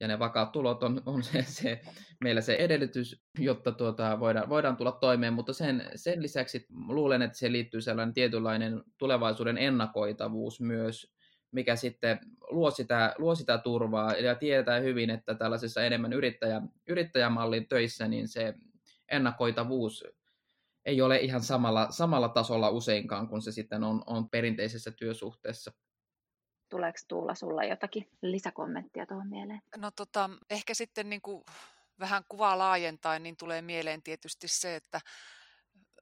Ja 0.00 0.08
ne 0.08 0.18
vakaat 0.18 0.52
tulot 0.52 0.82
on, 0.82 1.02
on 1.06 1.22
se, 1.22 1.44
se, 1.48 1.80
meillä 2.20 2.40
se 2.40 2.54
edellytys, 2.54 3.22
jotta 3.38 3.72
tuota, 3.72 4.20
voidaan, 4.20 4.48
voidaan 4.48 4.76
tulla 4.76 4.92
toimeen, 4.92 5.32
mutta 5.32 5.52
sen, 5.52 5.90
sen 5.94 6.22
lisäksi 6.22 6.66
luulen, 6.88 7.22
että 7.22 7.38
se 7.38 7.52
liittyy 7.52 7.80
sellainen 7.80 8.14
tietynlainen 8.14 8.82
tulevaisuuden 8.98 9.58
ennakoitavuus 9.58 10.60
myös, 10.60 11.12
mikä 11.52 11.76
sitten 11.76 12.18
luo 12.50 12.70
sitä, 12.70 13.14
luo 13.18 13.34
sitä 13.34 13.58
turvaa 13.58 14.12
ja 14.12 14.34
tietää 14.34 14.80
hyvin, 14.80 15.10
että 15.10 15.34
tällaisessa 15.34 15.84
enemmän 15.84 16.12
yrittäjä, 16.12 16.62
yrittäjämallin 16.88 17.68
töissä, 17.68 18.08
niin 18.08 18.28
se 18.28 18.54
ennakoitavuus 19.08 20.04
ei 20.84 21.02
ole 21.02 21.18
ihan 21.18 21.42
samalla, 21.42 21.90
samalla 21.90 22.28
tasolla 22.28 22.70
useinkaan, 22.70 23.28
kun 23.28 23.42
se 23.42 23.52
sitten 23.52 23.84
on, 23.84 24.02
on 24.06 24.30
perinteisessä 24.30 24.90
työsuhteessa. 24.90 25.72
Tuleeko 26.70 26.98
Tuula 27.08 27.34
sulla 27.34 27.64
jotakin 27.64 28.10
lisäkommenttia 28.22 29.06
tuohon 29.06 29.28
mieleen? 29.28 29.60
No 29.76 29.90
tota, 29.90 30.30
ehkä 30.50 30.74
sitten 30.74 31.10
niin 31.10 31.22
kuin 31.22 31.44
vähän 32.00 32.24
kuvaa 32.28 32.58
laajentaen, 32.58 33.22
niin 33.22 33.36
tulee 33.36 33.62
mieleen 33.62 34.02
tietysti 34.02 34.48
se, 34.48 34.76
että 34.76 35.00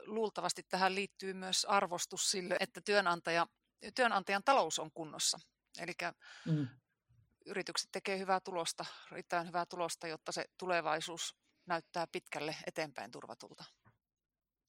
luultavasti 0.07 0.63
tähän 0.63 0.95
liittyy 0.95 1.35
myös 1.35 1.65
arvostus 1.65 2.31
sille, 2.31 2.57
että 2.61 2.81
työnantaja, 2.85 3.47
työnantajan 3.95 4.43
talous 4.45 4.79
on 4.79 4.91
kunnossa. 4.95 5.39
Eli 5.79 5.93
mm. 6.47 6.69
yritykset 7.47 7.89
tekee 7.93 8.19
hyvää 8.19 8.41
tulosta, 8.41 8.85
riittävän 9.11 9.47
hyvää 9.47 9.67
tulosta, 9.67 10.09
jotta 10.09 10.33
se 10.33 10.45
tulevaisuus 10.59 11.37
näyttää 11.67 12.07
pitkälle 12.13 12.57
eteenpäin 12.67 13.11
turvatulta. 13.11 13.65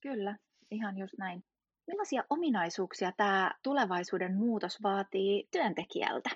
Kyllä, 0.01 0.37
ihan 0.71 0.97
just 0.97 1.13
näin. 1.17 1.43
Millaisia 1.89 2.23
ominaisuuksia 2.29 3.11
tämä 3.17 3.51
tulevaisuuden 3.63 4.35
muutos 4.37 4.83
vaatii 4.83 5.47
työntekijältä? 5.51 6.29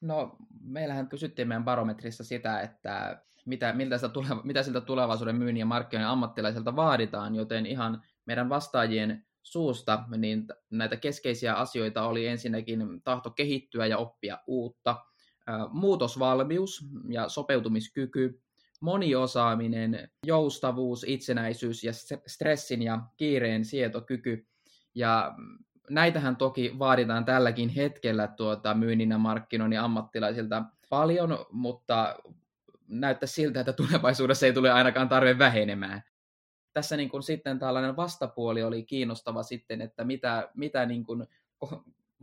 No, 0.00 0.36
meillähän 0.60 1.08
kysyttiin 1.08 1.48
meidän 1.48 1.64
barometrissa 1.64 2.24
sitä, 2.24 2.60
että 2.60 3.22
mitä, 3.46 3.72
miltä 3.72 3.98
sitä 3.98 4.08
tule, 4.08 4.26
mitä 4.44 4.62
siltä 4.62 4.80
tulevaisuuden 4.80 5.36
myynnin 5.36 5.60
ja 5.60 5.66
markkinoiden 5.66 6.08
ammattilaiselta 6.08 6.76
vaaditaan, 6.76 7.34
joten 7.34 7.66
ihan 7.66 8.02
meidän 8.26 8.48
vastaajien 8.48 9.26
suusta 9.42 10.04
niin 10.16 10.46
näitä 10.70 10.96
keskeisiä 10.96 11.54
asioita 11.54 12.06
oli 12.06 12.26
ensinnäkin 12.26 13.02
tahto 13.04 13.30
kehittyä 13.30 13.86
ja 13.86 13.98
oppia 13.98 14.38
uutta, 14.46 14.96
muutosvalmius 15.70 16.84
ja 17.08 17.28
sopeutumiskyky, 17.28 18.42
moniosaaminen, 18.80 20.10
joustavuus, 20.26 21.04
itsenäisyys 21.08 21.84
ja 21.84 21.92
stressin 22.26 22.82
ja 22.82 23.00
kiireen 23.16 23.64
sietokyky. 23.64 24.46
Ja 24.96 25.34
näitähän 25.90 26.36
toki 26.36 26.78
vaaditaan 26.78 27.24
tälläkin 27.24 27.68
hetkellä 27.68 28.26
tuota 28.26 28.74
myynnin 28.74 29.10
ja 29.10 29.18
markkinoinnin 29.18 29.80
ammattilaisilta 29.80 30.62
paljon, 30.88 31.46
mutta 31.50 32.16
näyttää 32.88 33.26
siltä, 33.26 33.60
että 33.60 33.72
tulevaisuudessa 33.72 34.46
ei 34.46 34.52
tule 34.52 34.70
ainakaan 34.70 35.08
tarve 35.08 35.38
vähenemään. 35.38 36.02
Tässä 36.72 36.96
niin 36.96 37.08
kuin 37.08 37.22
sitten 37.22 37.58
tällainen 37.58 37.96
vastapuoli 37.96 38.62
oli 38.62 38.82
kiinnostava 38.82 39.42
sitten, 39.42 39.80
että 39.80 40.04
mitä, 40.04 40.50
mitä 40.54 40.86
niin 40.86 41.04
kuin 41.04 41.26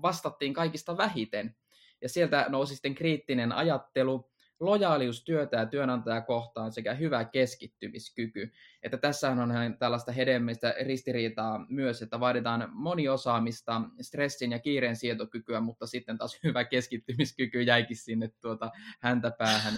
vastattiin 0.01 0.53
kaikista 0.53 0.97
vähiten. 0.97 1.55
Ja 2.01 2.09
sieltä 2.09 2.45
nousi 2.49 2.73
sitten 2.73 2.95
kriittinen 2.95 3.51
ajattelu, 3.51 4.31
lojaalius 4.65 5.23
työtä 5.23 5.57
ja 5.57 5.65
työnantajaa 5.65 6.21
kohtaan 6.21 6.71
sekä 6.71 6.93
hyvä 6.93 7.25
keskittymiskyky. 7.25 8.51
Että 8.83 8.97
tässähän 8.97 9.39
on 9.39 9.77
tällaista 9.79 10.11
hedelmistä 10.11 10.75
ristiriitaa 10.85 11.65
myös, 11.69 12.01
että 12.01 12.19
vaaditaan 12.19 12.69
moniosaamista, 12.71 13.81
stressin 14.01 14.51
ja 14.51 14.59
kiireen 14.59 14.95
sietokykyä, 14.95 15.59
mutta 15.59 15.87
sitten 15.87 16.17
taas 16.17 16.39
hyvä 16.43 16.63
keskittymiskyky 16.63 17.61
jäikin 17.61 17.97
sinne 17.97 18.29
tuota 18.41 18.71
häntä 18.99 19.31
päähän. 19.37 19.73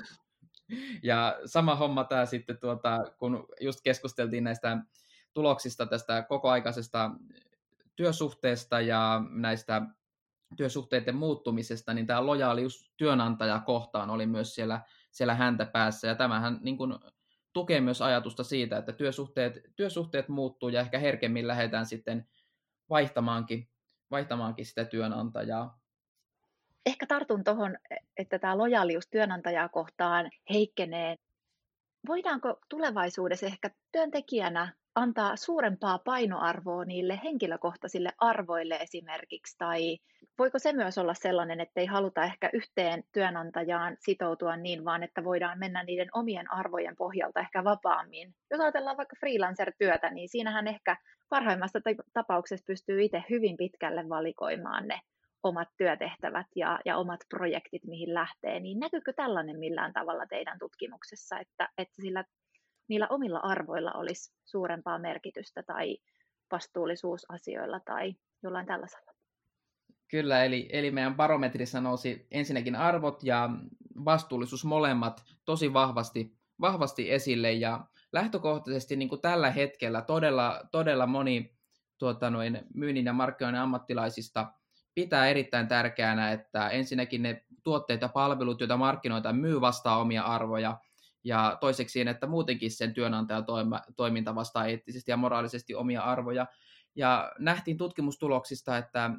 Ja 1.04 1.40
sama 1.46 1.76
homma 1.76 2.04
tämä 2.04 2.26
sitten, 2.26 2.58
tuota, 2.58 3.12
kun 3.18 3.48
just 3.62 3.80
keskusteltiin 3.84 4.44
näistä 4.44 4.78
tuloksista 5.34 5.86
tästä 5.86 6.22
kokoaikaisesta 6.22 7.12
työsuhteesta 7.96 8.82
ja 8.82 9.22
näistä 9.30 9.82
työsuhteiden 10.58 11.16
muuttumisesta, 11.16 11.94
niin 11.94 12.08
tämä 12.08 12.26
lojaalius 12.26 12.94
työnantaja 12.98 13.60
kohtaan 13.60 14.10
oli 14.10 14.26
myös 14.26 14.56
siellä, 14.56 14.82
siellä 15.12 15.36
häntä 15.36 15.66
päässä. 15.66 16.08
Ja 16.08 16.16
tämähän 16.16 16.60
niin 16.62 16.78
kuin, 16.78 16.94
tukee 17.54 17.82
myös 17.82 18.02
ajatusta 18.02 18.44
siitä, 18.44 18.78
että 18.78 18.92
työsuhteet, 18.92 19.60
työsuhteet 19.76 20.30
muuttuu 20.30 20.70
ja 20.70 20.82
ehkä 20.82 21.00
herkemmin 21.00 21.48
lähdetään 21.48 21.86
sitten 21.86 22.28
vaihtamaankin, 22.90 23.70
vaihtamaankin 24.12 24.66
sitä 24.66 24.86
työnantajaa. 24.86 25.80
Ehkä 26.86 27.06
tartun 27.08 27.44
tuohon, 27.44 27.78
että 28.18 28.40
tämä 28.40 28.58
lojaalius 28.58 29.08
työnantajaa 29.08 29.70
kohtaan 29.70 30.32
heikkenee. 30.50 31.16
Voidaanko 32.08 32.60
tulevaisuudessa 32.70 33.46
ehkä 33.46 33.70
työntekijänä 33.92 34.74
antaa 34.96 35.36
suurempaa 35.36 36.00
painoarvoa 36.00 36.86
niille 36.86 37.20
henkilökohtaisille 37.24 38.10
arvoille 38.18 38.76
esimerkiksi, 38.76 39.56
tai 39.58 39.98
voiko 40.38 40.60
se 40.60 40.74
myös 40.74 40.98
olla 40.98 41.14
sellainen, 41.14 41.62
että 41.62 41.80
ei 41.80 41.86
haluta 41.86 42.24
ehkä 42.24 42.50
yhteen 42.54 43.04
työnantajaan 43.12 43.98
sitoutua 44.00 44.58
niin, 44.58 44.86
vaan 44.86 45.04
että 45.04 45.24
voidaan 45.24 45.60
mennä 45.60 45.84
niiden 45.84 46.10
omien 46.14 46.54
arvojen 46.54 46.96
pohjalta 46.96 47.40
ehkä 47.40 47.64
vapaammin. 47.64 48.36
Jos 48.52 48.62
ajatellaan 48.62 48.98
vaikka 48.98 49.16
freelancer-työtä, 49.20 50.10
niin 50.10 50.30
siinähän 50.30 50.68
ehkä 50.68 50.98
parhaimmassa 51.30 51.80
tapauksessa 52.14 52.66
pystyy 52.68 53.04
itse 53.04 53.24
hyvin 53.30 53.58
pitkälle 53.58 54.10
valikoimaan 54.10 54.88
ne 54.88 55.00
omat 55.44 55.68
työtehtävät 55.78 56.48
ja, 56.56 56.80
ja 56.86 56.98
omat 56.98 57.20
projektit, 57.30 57.84
mihin 57.84 58.14
lähtee, 58.14 58.60
niin 58.60 58.80
näkyykö 58.80 59.14
tällainen 59.14 59.60
millään 59.60 59.94
tavalla 59.94 60.26
teidän 60.28 60.60
tutkimuksessa, 60.60 61.40
että, 61.40 61.70
että 61.78 62.02
sillä 62.02 62.24
niillä 62.88 63.08
omilla 63.10 63.40
arvoilla 63.40 63.92
olisi 63.92 64.34
suurempaa 64.46 65.00
merkitystä 65.00 65.64
tai 65.64 65.98
vastuullisuusasioilla 66.52 67.80
tai 67.80 68.16
jollain 68.44 68.66
tällaisella. 68.66 69.12
Kyllä, 70.08 70.44
eli, 70.44 70.70
eli 70.72 70.92
meidän 70.92 71.16
barometrissa 71.16 71.82
nousi 71.82 72.28
ensinnäkin 72.32 72.76
arvot 72.76 73.24
ja 73.24 73.50
vastuullisuus 74.06 74.66
molemmat 74.66 75.24
tosi 75.46 75.74
vahvasti, 75.74 76.38
vahvasti 76.62 77.12
esille 77.12 77.52
ja 77.52 77.86
lähtökohtaisesti 78.14 78.96
niin 78.96 79.10
kuin 79.10 79.22
tällä 79.22 79.52
hetkellä 79.52 80.02
todella, 80.02 80.62
todella 80.72 81.08
moni 81.08 81.56
tuota, 81.98 82.30
noin, 82.30 82.62
myynnin 82.74 83.06
ja 83.06 83.14
markkinoinnin 83.14 83.62
ammattilaisista 83.62 84.52
pitää 84.96 85.28
erittäin 85.28 85.68
tärkeänä, 85.68 86.32
että 86.32 86.70
ensinnäkin 86.70 87.24
ne 87.24 87.46
tuotteet 87.64 88.02
ja 88.02 88.10
palvelut, 88.10 88.60
joita 88.60 88.78
markkinoita 88.78 89.34
myy 89.34 89.62
vastaa 89.62 89.98
omia 89.98 90.24
arvoja, 90.24 90.78
ja 91.26 91.58
toiseksi, 91.62 92.02
että 92.02 92.28
muutenkin 92.28 92.72
sen 92.72 92.94
työnantajan 92.94 93.46
toiminta 93.96 94.36
vastaa 94.36 94.66
eettisesti 94.66 95.12
ja 95.12 95.18
moraalisesti 95.18 95.76
omia 95.76 96.02
arvoja. 96.02 96.46
Ja 96.96 97.32
nähtiin 97.40 97.78
tutkimustuloksista, 97.78 98.78
että 98.78 99.12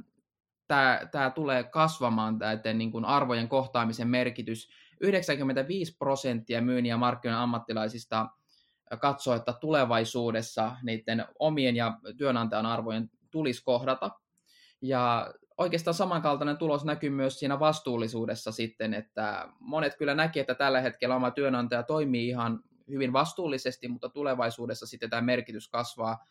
tämä, 0.69 1.01
tämä 1.13 1.31
tulee 1.31 1.65
kasvamaan 1.65 2.39
näiden 2.39 2.79
niin 2.79 2.93
kuin 2.93 3.05
arvojen 3.05 3.49
kohtaamisen 3.49 4.09
merkitys. 4.09 4.69
95 5.01 5.97
prosenttia 5.99 6.63
myynnin 6.63 6.91
ja 6.91 6.97
markkinoiden 6.97 7.43
ammattilaisista 7.43 8.27
katsoo, 9.01 9.35
että 9.35 9.53
tulevaisuudessa 9.53 10.77
niiden 10.83 11.27
omien 11.39 11.77
ja 11.77 11.99
työnantajan 12.19 12.67
arvojen 12.67 13.11
tulisi 13.31 13.65
kohdata. 13.65 14.11
Ja 14.83 15.35
oikeastaan 15.59 15.95
samankaltainen 15.95 16.57
tulos 16.57 16.85
näkyy 16.85 17.11
myös 17.11 17.39
siinä 17.39 17.61
vastuullisuudessa 17.61 18.53
sitten, 18.53 18.95
että 18.95 19.49
monet 19.61 19.97
kyllä 19.97 20.15
näkee, 20.15 20.41
että 20.41 20.55
tällä 20.55 20.81
hetkellä 20.81 21.17
oma 21.17 21.31
työnantaja 21.31 21.83
toimii 21.83 22.29
ihan, 22.29 22.61
hyvin 22.91 23.13
vastuullisesti, 23.13 23.89
mutta 23.89 24.09
tulevaisuudessa 24.09 24.87
sitten 24.87 25.11
tämä 25.11 25.23
merkitys 25.23 25.69
kasvaa 25.69 26.25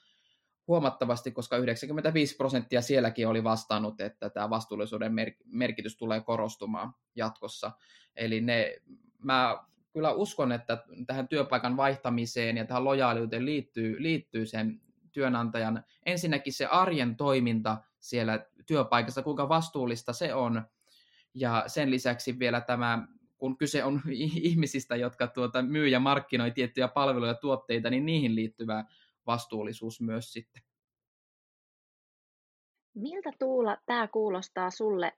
huomattavasti, 0.67 1.32
koska 1.32 1.58
95 1.58 2.36
prosenttia 2.36 2.82
sielläkin 2.82 3.27
oli 3.27 3.44
vastannut, 3.44 4.01
että 4.01 4.29
tämä 4.29 4.50
vastuullisuuden 4.50 5.13
merkitys 5.46 5.98
tulee 5.98 6.22
korostumaan 6.22 6.94
jatkossa. 7.15 7.72
Eli 8.15 8.41
ne, 8.41 8.75
mä 9.24 9.58
kyllä 9.94 10.12
uskon, 10.12 10.51
että 10.51 10.84
tähän 11.08 11.27
työpaikan 11.27 11.77
vaihtamiseen 11.77 12.58
ja 12.58 12.65
tähän 12.65 12.84
lojaaliuteen 12.84 13.46
liittyy, 13.46 14.03
liittyy 14.03 14.46
sen 14.46 14.82
työnantajan 15.12 15.84
ensinnäkin 16.05 16.53
se 16.53 16.65
arjen 16.65 17.15
toiminta 17.15 17.77
siellä 18.09 18.45
työpaikassa, 18.67 19.24
kuinka 19.24 19.50
vastuullista 19.50 20.13
se 20.13 20.33
on, 20.33 20.62
ja 21.33 21.63
sen 21.67 21.91
lisäksi 21.91 22.39
vielä 22.39 22.62
tämä, 22.62 23.07
kun 23.38 23.57
kyse 23.57 23.83
on 23.83 24.01
ihmisistä, 24.50 24.95
jotka 24.95 25.27
tuota, 25.27 25.62
myy 25.62 25.88
ja 25.88 26.00
markkinoi 26.00 26.51
tiettyjä 26.51 26.88
palveluja 26.88 27.31
ja 27.31 27.38
tuotteita, 27.38 27.89
niin 27.89 28.05
niihin 28.05 28.35
liittyvä 28.35 28.85
vastuullisuus 29.27 30.01
myös 30.01 30.33
sitten. 30.33 30.63
Miltä 32.95 33.31
Tuula 33.39 33.77
tämä 33.85 34.07
kuulostaa 34.07 34.71
sulle 34.71 35.13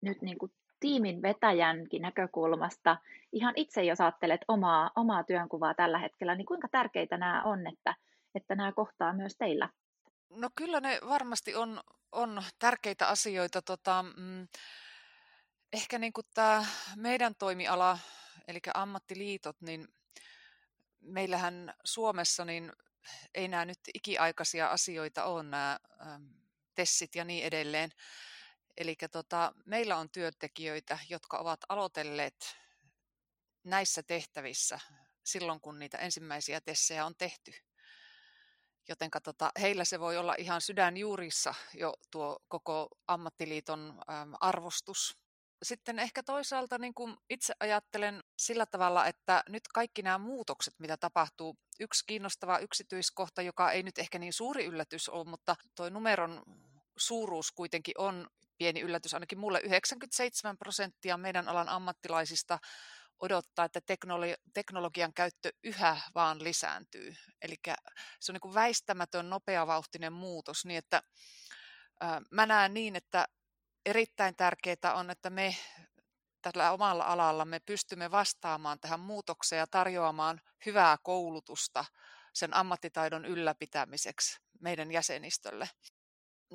nyt 0.00 0.22
niin 0.22 0.38
kuin 0.38 0.52
tiimin 0.80 1.22
vetäjänkin 1.22 2.02
näkökulmasta, 2.02 2.96
ihan 3.32 3.54
itse 3.56 3.84
jos 3.84 4.00
ajattelet 4.00 4.40
omaa, 4.48 4.90
omaa 4.96 5.24
työnkuvaa 5.24 5.74
tällä 5.74 5.98
hetkellä, 5.98 6.34
niin 6.34 6.46
kuinka 6.46 6.68
tärkeitä 6.68 7.16
nämä 7.16 7.42
on, 7.42 7.66
että, 7.66 7.94
että 8.34 8.54
nämä 8.54 8.72
kohtaa 8.72 9.12
myös 9.12 9.36
teillä? 9.36 9.68
No 10.34 10.50
kyllä 10.56 10.80
ne 10.80 11.00
varmasti 11.08 11.54
on, 11.54 11.80
on 12.12 12.44
tärkeitä 12.58 13.08
asioita. 13.08 13.62
Tota, 13.62 14.04
mm, 14.16 14.48
ehkä 15.72 15.98
niin 15.98 16.12
kuin 16.12 16.26
tämä 16.34 16.66
meidän 16.96 17.34
toimiala, 17.34 17.98
eli 18.48 18.60
ammattiliitot, 18.74 19.60
niin 19.60 19.88
meillähän 21.00 21.74
Suomessa 21.84 22.44
niin 22.44 22.72
ei 23.34 23.48
nämä 23.48 23.64
nyt 23.64 23.78
ikiaikaisia 23.94 24.68
asioita 24.68 25.24
ole, 25.24 25.42
nämä 25.42 25.80
tessit 26.74 27.14
ja 27.14 27.24
niin 27.24 27.44
edelleen. 27.44 27.90
Eli 28.76 28.96
tota, 29.12 29.52
meillä 29.66 29.96
on 29.96 30.10
työntekijöitä, 30.10 30.98
jotka 31.08 31.38
ovat 31.38 31.60
aloitelleet 31.68 32.56
näissä 33.64 34.02
tehtävissä 34.02 34.80
silloin, 35.24 35.60
kun 35.60 35.78
niitä 35.78 35.98
ensimmäisiä 35.98 36.60
tessejä 36.60 37.06
on 37.06 37.14
tehty. 37.16 37.52
Joten 38.88 39.10
tota, 39.22 39.52
heillä 39.60 39.84
se 39.84 40.00
voi 40.00 40.16
olla 40.16 40.34
ihan 40.38 40.60
sydänjuurissa 40.60 41.54
jo 41.74 41.94
tuo 42.10 42.38
koko 42.48 42.88
ammattiliiton 43.06 44.00
äm, 44.10 44.32
arvostus. 44.40 45.16
Sitten 45.62 45.98
ehkä 45.98 46.22
toisaalta 46.22 46.78
niin 46.78 46.94
kuin 46.94 47.16
itse 47.30 47.54
ajattelen 47.60 48.24
sillä 48.38 48.66
tavalla, 48.66 49.06
että 49.06 49.44
nyt 49.48 49.68
kaikki 49.74 50.02
nämä 50.02 50.18
muutokset, 50.18 50.74
mitä 50.78 50.96
tapahtuu, 50.96 51.56
yksi 51.80 52.04
kiinnostava 52.06 52.58
yksityiskohta, 52.58 53.42
joka 53.42 53.72
ei 53.72 53.82
nyt 53.82 53.98
ehkä 53.98 54.18
niin 54.18 54.32
suuri 54.32 54.64
yllätys 54.64 55.08
ole, 55.08 55.24
mutta 55.24 55.56
tuo 55.74 55.88
numeron 55.88 56.42
suuruus 56.96 57.52
kuitenkin 57.52 57.94
on 57.98 58.26
pieni 58.58 58.80
yllätys 58.80 59.14
ainakin 59.14 59.38
mulle, 59.38 59.60
97 59.60 60.58
prosenttia 60.58 61.16
meidän 61.16 61.48
alan 61.48 61.68
ammattilaisista 61.68 62.58
odottaa, 63.22 63.64
että 63.64 63.80
teknologian 64.54 65.12
käyttö 65.12 65.52
yhä 65.64 66.00
vaan 66.14 66.44
lisääntyy. 66.44 67.16
Eli 67.42 67.56
se 68.20 68.32
on 68.32 68.38
niin 68.42 68.54
väistämätön, 68.54 69.30
nopeavauhtinen 69.30 70.12
muutos, 70.12 70.64
niin 70.64 70.78
että 70.78 71.02
mä 72.30 72.46
näen 72.46 72.74
niin, 72.74 72.96
että 72.96 73.28
erittäin 73.86 74.36
tärkeää 74.36 74.94
on, 74.94 75.10
että 75.10 75.30
me 75.30 75.56
tällä 76.42 76.72
omalla 76.72 77.04
alalla 77.04 77.44
me 77.44 77.60
pystymme 77.60 78.10
vastaamaan 78.10 78.80
tähän 78.80 79.00
muutokseen 79.00 79.58
ja 79.58 79.66
tarjoamaan 79.66 80.40
hyvää 80.66 80.96
koulutusta 81.02 81.84
sen 82.32 82.56
ammattitaidon 82.56 83.24
ylläpitämiseksi 83.24 84.38
meidän 84.60 84.92
jäsenistölle 84.92 85.68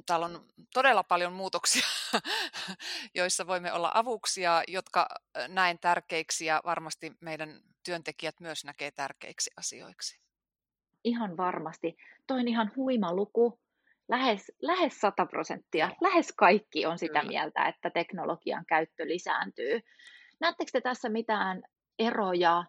täällä 0.05 0.25
on 0.25 0.45
todella 0.73 1.03
paljon 1.03 1.33
muutoksia, 1.33 1.87
joissa 3.15 3.47
voimme 3.47 3.73
olla 3.73 3.91
avuksia, 3.93 4.63
jotka 4.67 5.07
näen 5.47 5.79
tärkeiksi 5.79 6.45
ja 6.45 6.61
varmasti 6.65 7.11
meidän 7.21 7.61
työntekijät 7.85 8.39
myös 8.39 8.65
näkee 8.65 8.91
tärkeiksi 8.91 9.51
asioiksi. 9.57 10.19
Ihan 11.03 11.37
varmasti. 11.37 11.97
Toi 12.27 12.39
on 12.39 12.47
ihan 12.47 12.71
huima 12.75 13.13
luku. 13.13 13.59
Lähes, 14.09 14.51
lähes 14.61 14.99
100 14.99 15.25
prosenttia, 15.25 15.91
lähes 16.01 16.33
kaikki 16.37 16.85
on 16.85 16.99
sitä 16.99 17.19
Kyllä. 17.19 17.31
mieltä, 17.31 17.67
että 17.67 17.89
teknologian 17.89 18.65
käyttö 18.65 19.07
lisääntyy. 19.07 19.79
Näettekö 20.39 20.71
te 20.73 20.81
tässä 20.81 21.09
mitään 21.09 21.61
eroja 21.99 22.63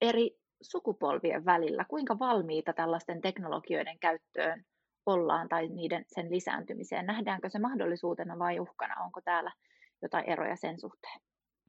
eri 0.00 0.30
sukupolvien 0.62 1.44
välillä? 1.44 1.84
Kuinka 1.84 2.18
valmiita 2.18 2.72
tällaisten 2.72 3.20
teknologioiden 3.20 3.98
käyttöön 3.98 4.64
ollaan 5.08 5.48
tai 5.48 5.68
niiden, 5.68 6.04
sen 6.06 6.30
lisääntymiseen? 6.30 7.06
Nähdäänkö 7.06 7.50
se 7.50 7.58
mahdollisuutena 7.58 8.38
vai 8.38 8.60
uhkana? 8.60 9.04
Onko 9.04 9.20
täällä 9.20 9.52
jotain 10.02 10.24
eroja 10.24 10.56
sen 10.56 10.80
suhteen? 10.80 11.20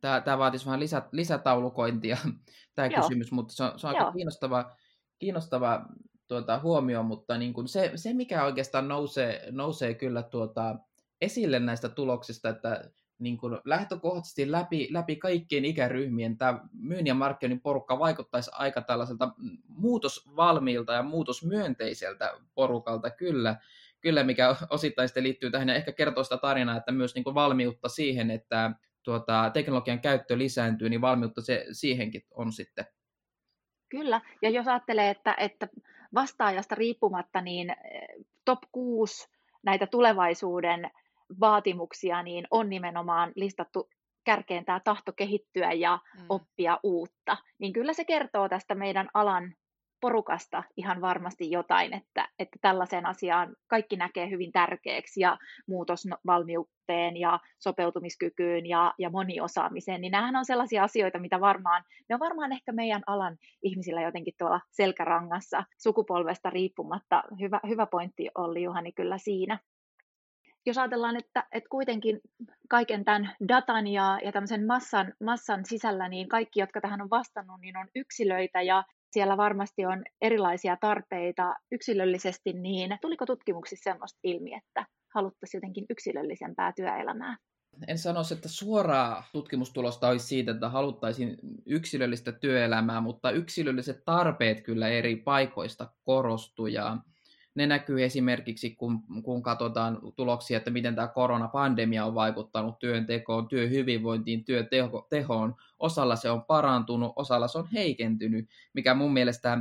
Tämä, 0.01 0.21
tämä 0.21 0.37
vaatisi 0.37 0.65
vähän 0.65 0.79
lisä, 0.79 1.01
lisätaulukointia, 1.11 2.17
tämä 2.75 2.87
Joo. 2.87 3.01
kysymys, 3.01 3.31
mutta 3.31 3.53
se 3.53 3.63
on, 3.63 3.79
se 3.79 3.87
on 3.87 3.95
aika 3.95 4.11
kiinnostava, 4.11 4.71
kiinnostava 5.19 5.85
tuota, 6.27 6.59
huomio, 6.59 7.03
mutta 7.03 7.37
niin 7.37 7.53
kuin 7.53 7.67
se, 7.67 7.91
se, 7.95 8.13
mikä 8.13 8.43
oikeastaan 8.43 8.87
nousee, 8.87 9.47
nousee 9.51 9.93
kyllä 9.93 10.23
tuota, 10.23 10.75
esille 11.21 11.59
näistä 11.59 11.89
tuloksista, 11.89 12.49
että 12.49 12.91
niin 13.19 13.37
kuin 13.37 13.57
lähtökohtaisesti 13.65 14.51
läpi, 14.51 14.87
läpi 14.91 15.15
kaikkien 15.15 15.65
ikäryhmien 15.65 16.37
tämä 16.37 16.59
myynnin 16.73 17.07
ja 17.07 17.15
markkinoinnin 17.15 17.61
porukka 17.61 17.99
vaikuttaisi 17.99 18.51
aika 18.53 18.81
tällaiselta 18.81 19.31
muutosvalmiilta 19.67 20.93
ja 20.93 21.03
muutosmyönteiseltä 21.03 22.33
porukalta 22.55 23.09
kyllä, 23.09 23.55
kyllä 24.01 24.23
mikä 24.23 24.55
osittain 24.69 25.07
sitten 25.07 25.23
liittyy 25.23 25.51
tähän 25.51 25.69
ja 25.69 25.75
ehkä 25.75 25.91
kertoo 25.91 26.23
sitä 26.23 26.37
tarinaa, 26.37 26.77
että 26.77 26.91
myös 26.91 27.15
niin 27.15 27.23
kuin 27.23 27.35
valmiutta 27.35 27.89
siihen, 27.89 28.31
että 28.31 28.71
tuota, 29.03 29.49
teknologian 29.53 30.01
käyttö 30.01 30.37
lisääntyy, 30.37 30.89
niin 30.89 31.01
valmiutta 31.01 31.41
se, 31.41 31.65
siihenkin 31.71 32.25
on 32.31 32.51
sitten. 32.51 32.85
Kyllä, 33.89 34.21
ja 34.41 34.49
jos 34.49 34.67
ajattelee, 34.67 35.09
että, 35.09 35.35
että 35.37 35.67
vastaajasta 36.13 36.75
riippumatta, 36.75 37.41
niin 37.41 37.69
eh, 37.69 38.25
top 38.45 38.59
6 38.71 39.29
näitä 39.63 39.87
tulevaisuuden 39.87 40.91
vaatimuksia, 41.39 42.23
niin 42.23 42.47
on 42.51 42.69
nimenomaan 42.69 43.31
listattu 43.35 43.89
kärkeen 44.25 44.65
tämä 44.65 44.81
tahto 44.83 45.13
kehittyä 45.13 45.71
ja 45.71 45.99
mm. 46.19 46.25
oppia 46.29 46.79
uutta. 46.83 47.37
Niin 47.59 47.73
kyllä 47.73 47.93
se 47.93 48.05
kertoo 48.05 48.49
tästä 48.49 48.75
meidän 48.75 49.09
alan 49.13 49.53
porukasta 50.01 50.63
ihan 50.77 51.01
varmasti 51.01 51.51
jotain, 51.51 51.93
että, 51.93 52.27
että 52.39 52.59
tällaiseen 52.61 53.05
asiaan 53.05 53.55
kaikki 53.67 53.95
näkee 53.95 54.29
hyvin 54.29 54.51
tärkeäksi 54.51 55.21
ja 55.21 55.37
muutosvalmiuteen 55.67 57.17
ja 57.17 57.39
sopeutumiskykyyn 57.59 58.65
ja, 58.65 58.93
ja 58.99 59.09
moniosaamiseen, 59.09 60.01
niin 60.01 60.11
nämähän 60.11 60.35
on 60.35 60.45
sellaisia 60.45 60.83
asioita, 60.83 61.19
mitä 61.19 61.39
varmaan, 61.39 61.83
ne 62.09 62.15
on 62.15 62.19
varmaan 62.19 62.51
ehkä 62.51 62.71
meidän 62.71 63.01
alan 63.07 63.37
ihmisillä 63.63 64.01
jotenkin 64.01 64.33
tuolla 64.37 64.61
selkärangassa 64.71 65.63
sukupolvesta 65.77 66.49
riippumatta. 66.49 67.23
Hyvä, 67.39 67.59
hyvä 67.67 67.85
pointti 67.85 68.29
Olli 68.35 68.63
Juhani 68.63 68.91
kyllä 68.91 69.17
siinä 69.17 69.59
jos 70.69 70.77
ajatellaan, 70.77 71.17
että, 71.17 71.47
että 71.51 71.69
kuitenkin 71.69 72.21
kaiken 72.69 73.05
tämän 73.05 73.35
datan 73.47 73.87
ja, 73.87 74.19
ja 74.23 74.31
tämmöisen 74.31 74.67
massan, 74.67 75.13
massan 75.23 75.65
sisällä, 75.65 76.09
niin 76.09 76.29
kaikki, 76.29 76.59
jotka 76.59 76.81
tähän 76.81 77.01
on 77.01 77.09
vastannut, 77.09 77.61
niin 77.61 77.77
on 77.77 77.87
yksilöitä 77.95 78.61
ja 78.61 78.83
siellä 79.11 79.37
varmasti 79.37 79.85
on 79.85 80.03
erilaisia 80.21 80.77
tarpeita 80.81 81.55
yksilöllisesti, 81.71 82.53
niin 82.53 82.97
tuliko 83.01 83.25
tutkimuksissa 83.25 83.91
sellaista 83.91 84.19
ilmi, 84.23 84.53
että 84.53 84.85
haluttaisiin 85.13 85.59
jotenkin 85.59 85.85
yksilöllisempää 85.89 86.73
työelämää? 86.75 87.37
En 87.87 87.97
sanoisi, 87.97 88.33
että 88.33 88.49
suoraa 88.49 89.23
tutkimustulosta 89.31 90.07
olisi 90.07 90.27
siitä, 90.27 90.51
että 90.51 90.69
haluttaisiin 90.69 91.37
yksilöllistä 91.65 92.31
työelämää, 92.31 93.01
mutta 93.01 93.31
yksilölliset 93.31 94.05
tarpeet 94.05 94.61
kyllä 94.61 94.87
eri 94.87 95.15
paikoista 95.15 95.91
korostuu 96.03 96.67
ja 96.67 96.97
ne 97.59 97.67
näkyy 97.67 98.03
esimerkiksi, 98.03 98.71
kun, 98.75 99.03
kun 99.23 99.43
katsotaan 99.43 99.99
tuloksia, 100.15 100.57
että 100.57 100.71
miten 100.71 100.95
tämä 100.95 101.07
koronapandemia 101.07 102.05
on 102.05 102.15
vaikuttanut 102.15 102.79
työntekoon, 102.79 103.47
työhyvinvointiin, 103.47 104.45
työtehoon. 104.45 105.55
Osalla 105.79 106.15
se 106.15 106.29
on 106.29 106.43
parantunut, 106.43 107.13
osalla 107.15 107.47
se 107.47 107.57
on 107.57 107.67
heikentynyt, 107.73 108.49
mikä 108.73 108.93
mun 108.93 109.13
mielestä 109.13 109.57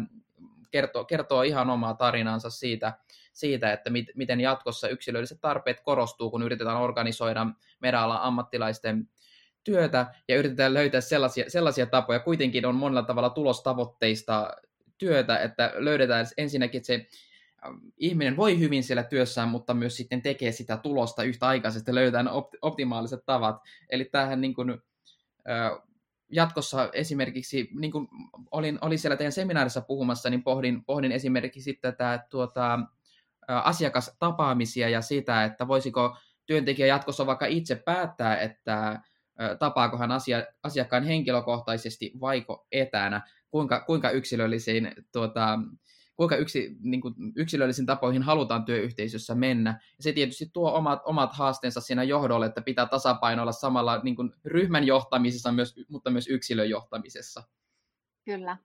kertoo, 0.70 1.04
kertoo 1.04 1.42
ihan 1.42 1.70
omaa 1.70 1.94
tarinansa 1.94 2.50
siitä, 2.50 2.92
siitä 3.32 3.72
että 3.72 3.90
mit, 3.90 4.06
miten 4.14 4.40
jatkossa 4.40 4.88
yksilölliset 4.88 5.40
tarpeet 5.40 5.80
korostuu, 5.80 6.30
kun 6.30 6.42
yritetään 6.42 6.80
organisoida 6.80 7.46
meidän 7.80 8.00
alan 8.00 8.22
ammattilaisten 8.22 9.08
työtä 9.64 10.06
ja 10.28 10.36
yritetään 10.36 10.74
löytää 10.74 11.00
sellaisia, 11.00 11.44
sellaisia 11.48 11.86
tapoja, 11.86 12.20
kuitenkin 12.20 12.66
on 12.66 12.74
monella 12.74 13.02
tavalla 13.02 13.30
tulostavoitteista 13.30 14.50
työtä, 14.98 15.38
että 15.38 15.72
löydetään 15.76 16.26
ensinnäkin 16.36 16.84
se 16.84 17.06
ihminen 17.96 18.36
voi 18.36 18.58
hyvin 18.58 18.84
siellä 18.84 19.02
työssään, 19.02 19.48
mutta 19.48 19.74
myös 19.74 19.96
sitten 19.96 20.22
tekee 20.22 20.52
sitä 20.52 20.76
tulosta 20.76 21.22
yhtä 21.22 21.46
aikaisesti, 21.46 21.94
löytää 21.94 22.24
optimaaliset 22.62 23.26
tavat. 23.26 23.62
Eli 23.90 24.04
tämähän 24.04 24.40
niin 24.40 24.54
kuin, 24.54 24.82
jatkossa 26.28 26.90
esimerkiksi, 26.92 27.70
niin 27.74 27.92
kuin 27.92 28.08
olin, 28.50 28.78
olin 28.80 28.98
siellä 28.98 29.16
teidän 29.16 29.32
seminaarissa 29.32 29.80
puhumassa, 29.80 30.30
niin 30.30 30.42
pohdin, 30.42 30.84
pohdin 30.84 31.12
esimerkiksi 31.12 31.74
tätä 31.74 32.26
tuota, 32.30 32.78
asiakastapaamisia 33.48 34.88
ja 34.88 35.02
sitä, 35.02 35.44
että 35.44 35.68
voisiko 35.68 36.16
työntekijä 36.46 36.86
jatkossa 36.86 37.26
vaikka 37.26 37.46
itse 37.46 37.74
päättää, 37.76 38.40
että 38.40 39.00
tapaako 39.58 39.98
hän 39.98 40.12
asia, 40.12 40.44
asiakkaan 40.62 41.04
henkilökohtaisesti 41.04 42.12
vaiko 42.20 42.66
etänä, 42.72 43.22
kuinka, 43.50 43.80
kuinka 43.80 44.10
yksilöllisiin 44.10 44.92
tuota, 45.12 45.58
kuinka 46.18 46.36
yksi, 46.36 46.76
niin 46.80 47.00
kuin 47.00 47.14
yksilöllisiin 47.36 47.86
tapoihin 47.86 48.22
halutaan 48.22 48.64
työyhteisössä 48.64 49.34
mennä. 49.34 49.70
Ja 49.70 50.02
se 50.02 50.12
tietysti 50.12 50.50
tuo 50.52 50.72
omat, 50.72 51.00
omat 51.04 51.32
haasteensa 51.32 51.80
siinä 51.80 52.02
johdolle, 52.02 52.46
että 52.46 52.60
pitää 52.60 52.86
tasapainoilla 52.86 53.52
samalla 53.52 54.00
niin 54.02 54.16
kuin 54.16 54.32
ryhmän 54.44 54.86
johtamisessa, 54.86 55.52
myös, 55.52 55.74
mutta 55.88 56.10
myös 56.10 56.28
yksilön 56.28 56.70
johtamisessa. 56.70 57.42
Kyllä. 58.24 58.56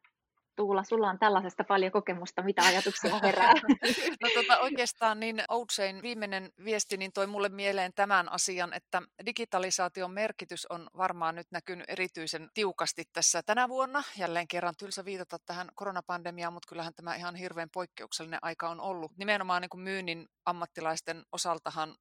Tuula, 0.56 0.84
sulla 0.84 1.10
on 1.10 1.20
tällaisesta 1.20 1.64
paljon 1.64 1.92
kokemusta. 1.92 2.44
Mitä 2.44 2.62
ajatuksia 2.62 3.20
herää? 3.24 3.54
no 4.24 4.30
tota, 4.34 4.60
oikeastaan 4.60 5.20
niin 5.20 5.44
Outsein 5.50 6.02
viimeinen 6.02 6.52
viesti 6.66 6.98
niin 6.98 7.14
toi 7.14 7.28
mulle 7.28 7.50
mieleen 7.50 7.92
tämän 7.96 8.32
asian, 8.32 8.74
että 8.74 9.02
digitalisaation 9.26 10.12
merkitys 10.12 10.66
on 10.66 10.90
varmaan 10.98 11.36
nyt 11.36 11.48
näkynyt 11.52 11.90
erityisen 11.90 12.50
tiukasti 12.54 13.04
tässä 13.14 13.44
tänä 13.44 13.70
vuonna. 13.70 14.04
Jälleen 14.18 14.48
kerran 14.48 14.76
tylsä 14.78 15.06
viitata 15.06 15.38
tähän 15.46 15.68
koronapandemiaan, 15.76 16.54
mutta 16.54 16.70
kyllähän 16.70 16.94
tämä 16.94 17.16
ihan 17.16 17.36
hirveän 17.36 17.70
poikkeuksellinen 17.74 18.40
aika 18.42 18.70
on 18.70 18.82
ollut. 18.82 19.12
Nimenomaan 19.18 19.62
niin 19.62 19.70
kuin 19.70 19.82
myynnin 19.82 20.28
ammattilaisten 20.46 21.24
osaltahan 21.32 21.96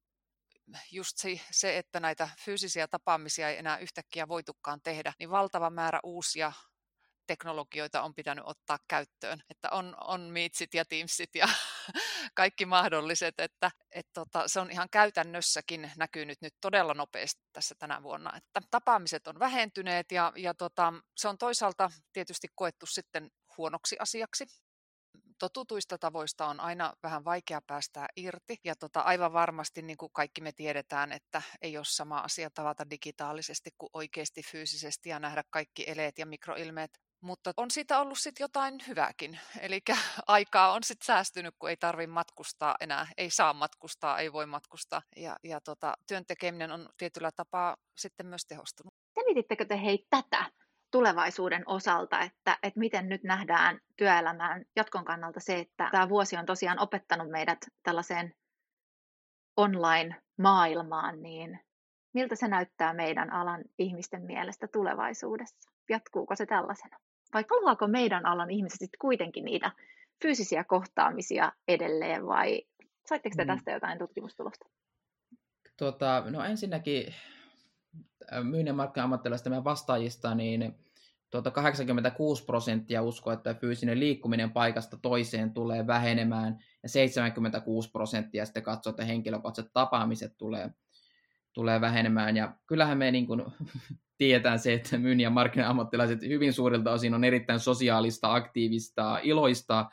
just 0.91 1.17
se, 1.17 1.39
se, 1.51 1.77
että 1.77 1.99
näitä 1.99 2.29
fyysisiä 2.45 2.87
tapaamisia 2.87 3.49
ei 3.49 3.57
enää 3.57 3.77
yhtäkkiä 3.77 4.27
voitukaan 4.27 4.81
tehdä, 4.83 5.13
niin 5.19 5.29
valtava 5.29 5.69
määrä 5.69 5.99
uusia 6.03 6.51
teknologioita 7.27 8.01
on 8.01 8.15
pitänyt 8.15 8.43
ottaa 8.47 8.77
käyttöön. 8.87 9.43
Että 9.49 9.69
on, 9.69 9.95
on 10.01 10.21
Meetsit 10.21 10.73
ja 10.73 10.85
Teamsit 10.85 11.35
ja 11.35 11.47
kaikki 12.35 12.65
mahdolliset, 12.65 13.39
että 13.39 13.71
et 13.91 14.07
tota, 14.13 14.47
se 14.47 14.59
on 14.59 14.71
ihan 14.71 14.87
käytännössäkin 14.91 15.91
näkynyt 15.97 16.41
nyt 16.41 16.53
todella 16.61 16.93
nopeasti 16.93 17.41
tässä 17.53 17.75
tänä 17.79 18.03
vuonna. 18.03 18.37
Että 18.37 18.61
tapaamiset 18.71 19.27
on 19.27 19.39
vähentyneet 19.39 20.11
ja, 20.11 20.33
ja 20.35 20.53
tota, 20.53 20.93
se 21.17 21.27
on 21.27 21.37
toisaalta 21.37 21.91
tietysti 22.13 22.47
koettu 22.55 22.85
sitten 22.85 23.31
huonoksi 23.57 23.95
asiaksi, 23.99 24.45
totutuista 25.39 25.97
tavoista 25.97 26.47
on 26.47 26.59
aina 26.59 26.93
vähän 27.03 27.25
vaikea 27.25 27.61
päästää 27.67 28.07
irti. 28.15 28.57
Ja 28.63 28.75
tota, 28.75 29.01
aivan 29.01 29.33
varmasti, 29.33 29.81
niin 29.81 29.97
kuin 29.97 30.09
kaikki 30.13 30.41
me 30.41 30.51
tiedetään, 30.51 31.11
että 31.11 31.41
ei 31.61 31.77
ole 31.77 31.85
sama 31.85 32.19
asia 32.19 32.49
tavata 32.49 32.89
digitaalisesti 32.89 33.69
kuin 33.77 33.89
oikeasti 33.93 34.41
fyysisesti 34.51 35.09
ja 35.09 35.19
nähdä 35.19 35.43
kaikki 35.49 35.83
eleet 35.87 36.17
ja 36.17 36.25
mikroilmeet. 36.25 36.99
Mutta 37.23 37.51
on 37.57 37.71
siitä 37.71 37.99
ollut 37.99 38.17
sitten 38.17 38.43
jotain 38.43 38.79
hyvääkin. 38.87 39.39
Eli 39.61 39.81
aikaa 40.27 40.71
on 40.71 40.83
sitten 40.83 41.05
säästynyt, 41.05 41.55
kun 41.59 41.69
ei 41.69 41.77
tarvitse 41.77 42.13
matkustaa 42.13 42.75
enää. 42.79 43.07
Ei 43.17 43.29
saa 43.29 43.53
matkustaa, 43.53 44.19
ei 44.19 44.33
voi 44.33 44.45
matkustaa. 44.45 45.01
Ja, 45.15 45.35
ja 45.43 45.61
tota, 45.61 45.93
työn 46.07 46.25
tekeminen 46.25 46.71
on 46.71 46.89
tietyllä 46.97 47.31
tapaa 47.35 47.75
sitten 47.97 48.25
myös 48.25 48.45
tehostunut. 48.45 48.93
Selitittekö 49.13 49.65
te 49.65 49.81
hei 49.81 50.07
tätä 50.09 50.51
tulevaisuuden 50.91 51.63
osalta, 51.65 52.19
että, 52.19 52.57
että 52.63 52.79
miten 52.79 53.09
nyt 53.09 53.23
nähdään 53.23 53.79
työelämään 53.97 54.65
jatkon 54.75 55.05
kannalta 55.05 55.39
se, 55.39 55.59
että 55.59 55.89
tämä 55.91 56.09
vuosi 56.09 56.37
on 56.37 56.45
tosiaan 56.45 56.79
opettanut 56.79 57.29
meidät 57.29 57.59
tällaiseen 57.83 58.33
online-maailmaan, 59.57 61.21
niin 61.21 61.59
miltä 62.13 62.35
se 62.35 62.47
näyttää 62.47 62.93
meidän 62.93 63.33
alan 63.33 63.63
ihmisten 63.79 64.21
mielestä 64.21 64.67
tulevaisuudessa? 64.67 65.71
Jatkuuko 65.89 66.35
se 66.35 66.45
tällaisena? 66.45 66.97
Vai 67.33 67.45
haluaako 67.49 67.87
meidän 67.87 68.25
alan 68.25 68.51
ihmiset 68.51 68.79
sitten 68.79 68.99
kuitenkin 68.99 69.45
niitä 69.45 69.71
fyysisiä 70.21 70.63
kohtaamisia 70.63 71.51
edelleen 71.67 72.27
vai 72.27 72.63
saitteko 73.05 73.35
te 73.37 73.43
mm. 73.43 73.47
tästä 73.47 73.71
jotain 73.71 73.99
tutkimustulosta? 73.99 74.65
Tota, 75.77 76.23
no 76.29 76.43
ensinnäkin 76.43 77.13
myynnin 78.43 78.75
markkina-ammattilaisten 78.75 79.51
meidän 79.51 79.63
vastaajista, 79.63 80.35
niin 80.35 80.75
tuota 81.29 81.51
86 81.51 82.45
prosenttia 82.45 83.01
uskoo, 83.01 83.33
että 83.33 83.53
fyysinen 83.53 83.99
liikkuminen 83.99 84.51
paikasta 84.51 84.97
toiseen 84.97 85.53
tulee 85.53 85.87
vähenemään, 85.87 86.59
ja 86.83 86.89
76 86.89 87.91
prosenttia 87.91 88.45
sitten 88.45 88.63
katsoo, 88.63 88.91
että 88.91 89.05
henkilökohtaiset 89.05 89.73
tapaamiset 89.73 90.37
tulee, 90.37 90.69
tulee 91.53 91.81
vähenemään. 91.81 92.37
Ja 92.37 92.55
kyllähän 92.65 92.97
me 92.97 93.11
niin 93.11 93.27
kuin 93.27 93.43
tiedetään 94.17 94.59
se, 94.59 94.73
että 94.73 94.97
myynnin 94.97 95.23
ja 95.23 95.29
markkina-ammattilaiset 95.29 96.21
hyvin 96.21 96.53
suurilta 96.53 96.91
osin 96.91 97.13
on 97.13 97.23
erittäin 97.23 97.59
sosiaalista, 97.59 98.33
aktiivista, 98.33 99.19
iloista 99.23 99.85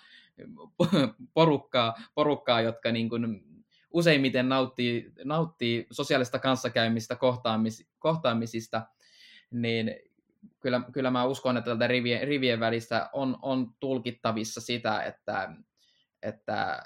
porukkaa, 1.35 1.95
porukkaa 2.15 2.61
jotka 2.61 2.93
niin 2.93 3.09
kuin 3.09 3.45
useimmiten 3.91 4.49
nauttii, 4.49 5.13
nauttii 5.25 5.87
sosiaalista 5.91 6.39
kanssakäymistä, 6.39 7.17
kohtaamis, 7.17 7.89
kohtaamisista, 7.99 8.83
niin 9.51 9.95
kyllä, 10.61 10.81
kyllä 10.93 11.11
mä 11.11 11.25
uskon, 11.25 11.57
että 11.57 11.71
tältä 11.71 11.87
rivien, 11.87 12.29
rivien 12.29 12.61
välistä 12.61 13.11
on, 13.13 13.39
on 13.43 13.75
tulkittavissa 13.81 14.61
sitä, 14.61 15.03
että, 15.03 15.53
että 16.23 16.83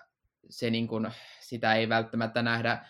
se 0.50 0.70
niin 0.70 0.88
kuin, 0.88 1.10
sitä 1.40 1.74
ei 1.74 1.88
välttämättä 1.88 2.42
nähdä 2.42 2.86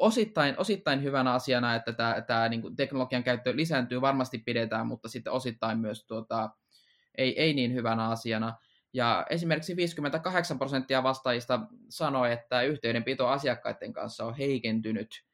osittain, 0.00 0.54
osittain 0.58 1.02
hyvänä 1.02 1.32
asiana, 1.32 1.74
että 1.74 1.92
tämä, 1.92 2.20
tämä 2.20 2.48
niin 2.48 2.62
kuin 2.62 2.76
teknologian 2.76 3.24
käyttö 3.24 3.56
lisääntyy, 3.56 4.00
varmasti 4.00 4.38
pidetään, 4.38 4.86
mutta 4.86 5.08
sitten 5.08 5.32
osittain 5.32 5.78
myös 5.78 6.06
tuota, 6.06 6.50
ei, 7.18 7.40
ei 7.40 7.54
niin 7.54 7.74
hyvänä 7.74 8.08
asiana. 8.08 8.54
Ja 8.92 9.26
esimerkiksi 9.30 9.76
58 9.76 10.58
prosenttia 10.58 11.02
vastaajista 11.02 11.60
sanoi, 11.88 12.32
että 12.32 12.62
yhteydenpito 12.62 13.28
asiakkaiden 13.28 13.92
kanssa 13.92 14.24
on 14.24 14.34
heikentynyt. 14.34 15.24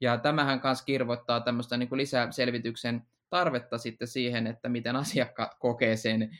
Ja 0.00 0.18
tämähän 0.18 0.60
kanssa 0.60 0.84
kirvoittaa 0.84 1.40
tämmöistä 1.40 1.76
niin 1.76 1.88
kuin 1.88 1.98
lisäselvityksen 1.98 3.02
tarvetta 3.30 3.78
sitten 3.78 4.08
siihen, 4.08 4.46
että 4.46 4.68
miten 4.68 4.96
asiakkaat 4.96 5.54
kokee 5.58 5.96
sen 5.96 6.38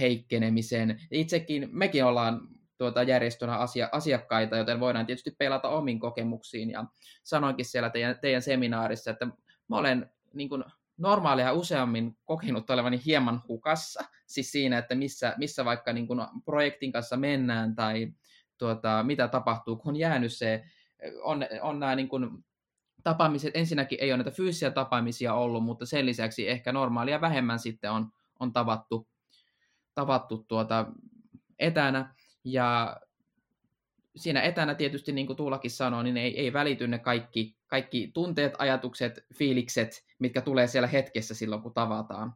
heikkenemisen. 0.00 1.00
Itsekin 1.10 1.68
mekin 1.72 2.04
ollaan 2.04 2.40
tuota 2.80 3.02
järjestönä 3.02 3.56
asia, 3.56 3.88
asiakkaita, 3.92 4.56
joten 4.56 4.80
voidaan 4.80 5.06
tietysti 5.06 5.30
pelata 5.38 5.68
omiin 5.68 6.00
kokemuksiin. 6.00 6.70
Ja 6.70 6.84
sanoinkin 7.22 7.64
siellä 7.64 7.90
teidän, 7.90 8.18
teidän 8.20 8.42
seminaarissa, 8.42 9.10
että 9.10 9.26
mä 9.68 9.76
olen 9.76 10.10
niin 10.34 10.48
kuin 10.48 10.64
normaalia 10.96 11.52
useammin 11.52 12.16
kokenut 12.24 12.70
olevani 12.70 13.00
hieman 13.06 13.42
hukassa, 13.48 14.04
siis 14.26 14.52
siinä, 14.52 14.78
että 14.78 14.94
missä, 14.94 15.34
missä 15.38 15.64
vaikka 15.64 15.92
niin 15.92 16.06
kuin 16.06 16.20
projektin 16.44 16.92
kanssa 16.92 17.16
mennään 17.16 17.74
tai 17.74 18.12
tuota, 18.58 19.02
mitä 19.02 19.28
tapahtuu, 19.28 19.76
kun 19.76 19.88
on 19.88 19.96
jäänyt 19.96 20.32
se, 20.32 20.64
on, 21.22 21.46
on 21.62 21.80
nämä 21.80 21.96
niin 21.96 22.08
kuin 22.08 22.44
tapaamiset, 23.02 23.56
ensinnäkin 23.56 23.98
ei 24.00 24.12
ole 24.12 24.16
näitä 24.16 24.36
fyysisiä 24.36 24.70
tapaamisia 24.70 25.34
ollut, 25.34 25.64
mutta 25.64 25.86
sen 25.86 26.06
lisäksi 26.06 26.48
ehkä 26.48 26.72
normaalia 26.72 27.20
vähemmän 27.20 27.58
sitten 27.58 27.90
on, 27.90 28.12
on 28.38 28.52
tavattu, 28.52 29.08
tavattu 29.94 30.44
tuota 30.48 30.86
etänä. 31.58 32.14
Ja 32.44 32.96
siinä 34.16 34.42
etänä 34.42 34.74
tietysti, 34.74 35.12
niin 35.12 35.26
kuin 35.26 35.36
Tuulakin 35.36 35.70
sanoi, 35.70 36.04
niin 36.04 36.16
ei, 36.16 36.40
ei 36.40 36.52
välity 36.52 36.88
ne 36.88 36.98
kaikki, 36.98 37.56
kaikki 37.66 38.10
tunteet, 38.14 38.54
ajatukset, 38.58 39.24
fiilikset, 39.38 40.04
mitkä 40.18 40.40
tulee 40.40 40.66
siellä 40.66 40.88
hetkessä 40.88 41.34
silloin, 41.34 41.62
kun 41.62 41.74
tavataan. 41.74 42.34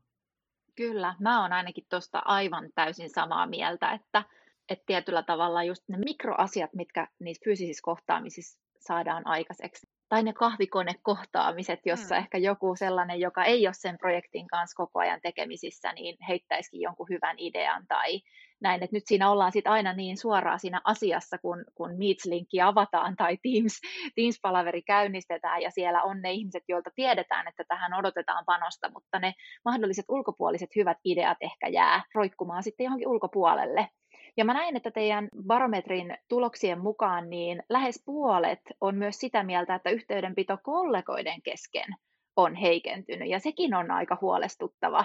Kyllä, 0.77 1.14
mä 1.21 1.43
oon 1.43 1.53
ainakin 1.53 1.85
tuosta 1.90 2.23
aivan 2.25 2.71
täysin 2.75 3.11
samaa 3.11 3.47
mieltä, 3.47 3.93
että, 3.93 4.25
että 4.69 4.85
tietyllä 4.87 5.23
tavalla 5.23 5.64
just 5.64 5.83
ne 5.88 5.99
mikroasiat, 5.99 6.75
mitkä 6.75 7.09
niissä 7.21 7.43
fyysisissä 7.45 7.83
kohtaamisissa 7.85 8.61
saadaan 8.81 9.27
aikaiseksi, 9.27 9.87
tai 10.09 10.23
ne 10.23 10.33
kahvikonekohtaamiset, 10.33 11.81
jossa 11.87 12.14
mm. 12.14 12.19
ehkä 12.19 12.38
joku 12.38 12.77
sellainen, 12.77 13.21
joka 13.21 13.45
ei 13.45 13.67
ole 13.67 13.75
sen 13.75 13.99
projektin 13.99 14.47
kanssa 14.47 14.77
koko 14.77 14.99
ajan 14.99 15.21
tekemisissä, 15.23 15.93
niin 15.93 16.17
heittäisikin 16.29 16.81
jonkun 16.81 17.09
hyvän 17.11 17.37
idean 17.38 17.87
tai 17.87 18.21
näin, 18.64 18.83
että 18.83 18.96
nyt 18.96 19.07
siinä 19.07 19.31
ollaan 19.31 19.53
sitten 19.53 19.72
aina 19.72 19.92
niin 19.92 20.16
suoraan 20.16 20.61
siinä 20.61 20.81
asiassa, 20.85 21.38
kun, 21.38 21.64
kun 21.74 21.90
Meets-linkki 21.90 22.61
avataan 22.62 23.16
tai 23.16 23.38
Teams, 23.42 23.81
Teams-palaveri 24.14 24.83
käynnistetään 24.83 25.62
ja 25.62 25.70
siellä 25.70 26.03
on 26.03 26.22
ne 26.22 26.33
ihmiset, 26.33 26.62
joilta 26.68 26.90
tiedetään, 26.94 27.48
että 27.48 27.64
tähän 27.68 27.94
odotetaan 27.94 28.44
panosta, 28.44 28.90
mutta 28.90 29.18
ne 29.18 29.35
mahdolliset 29.64 30.05
ulkopuoliset 30.09 30.70
hyvät 30.77 30.98
ideat 31.05 31.38
ehkä 31.40 31.68
jää 31.68 32.03
roikkumaan 32.14 32.62
sitten 32.62 32.85
johonkin 32.85 33.09
ulkopuolelle. 33.09 33.88
Ja 34.37 34.44
mä 34.44 34.55
näin, 34.55 34.77
että 34.77 34.90
teidän 34.90 35.29
barometrin 35.46 36.18
tuloksien 36.29 36.81
mukaan 36.81 37.31
niin 37.31 37.62
lähes 37.68 38.03
puolet 38.05 38.61
on 38.81 38.94
myös 38.96 39.18
sitä 39.18 39.42
mieltä, 39.42 39.74
että 39.74 39.90
yhteydenpito 39.90 40.59
kollegoiden 40.62 41.42
kesken 41.42 41.94
on 42.37 42.55
heikentynyt, 42.55 43.29
ja 43.29 43.38
sekin 43.38 43.74
on 43.74 43.90
aika 43.90 44.18
huolestuttava 44.20 45.05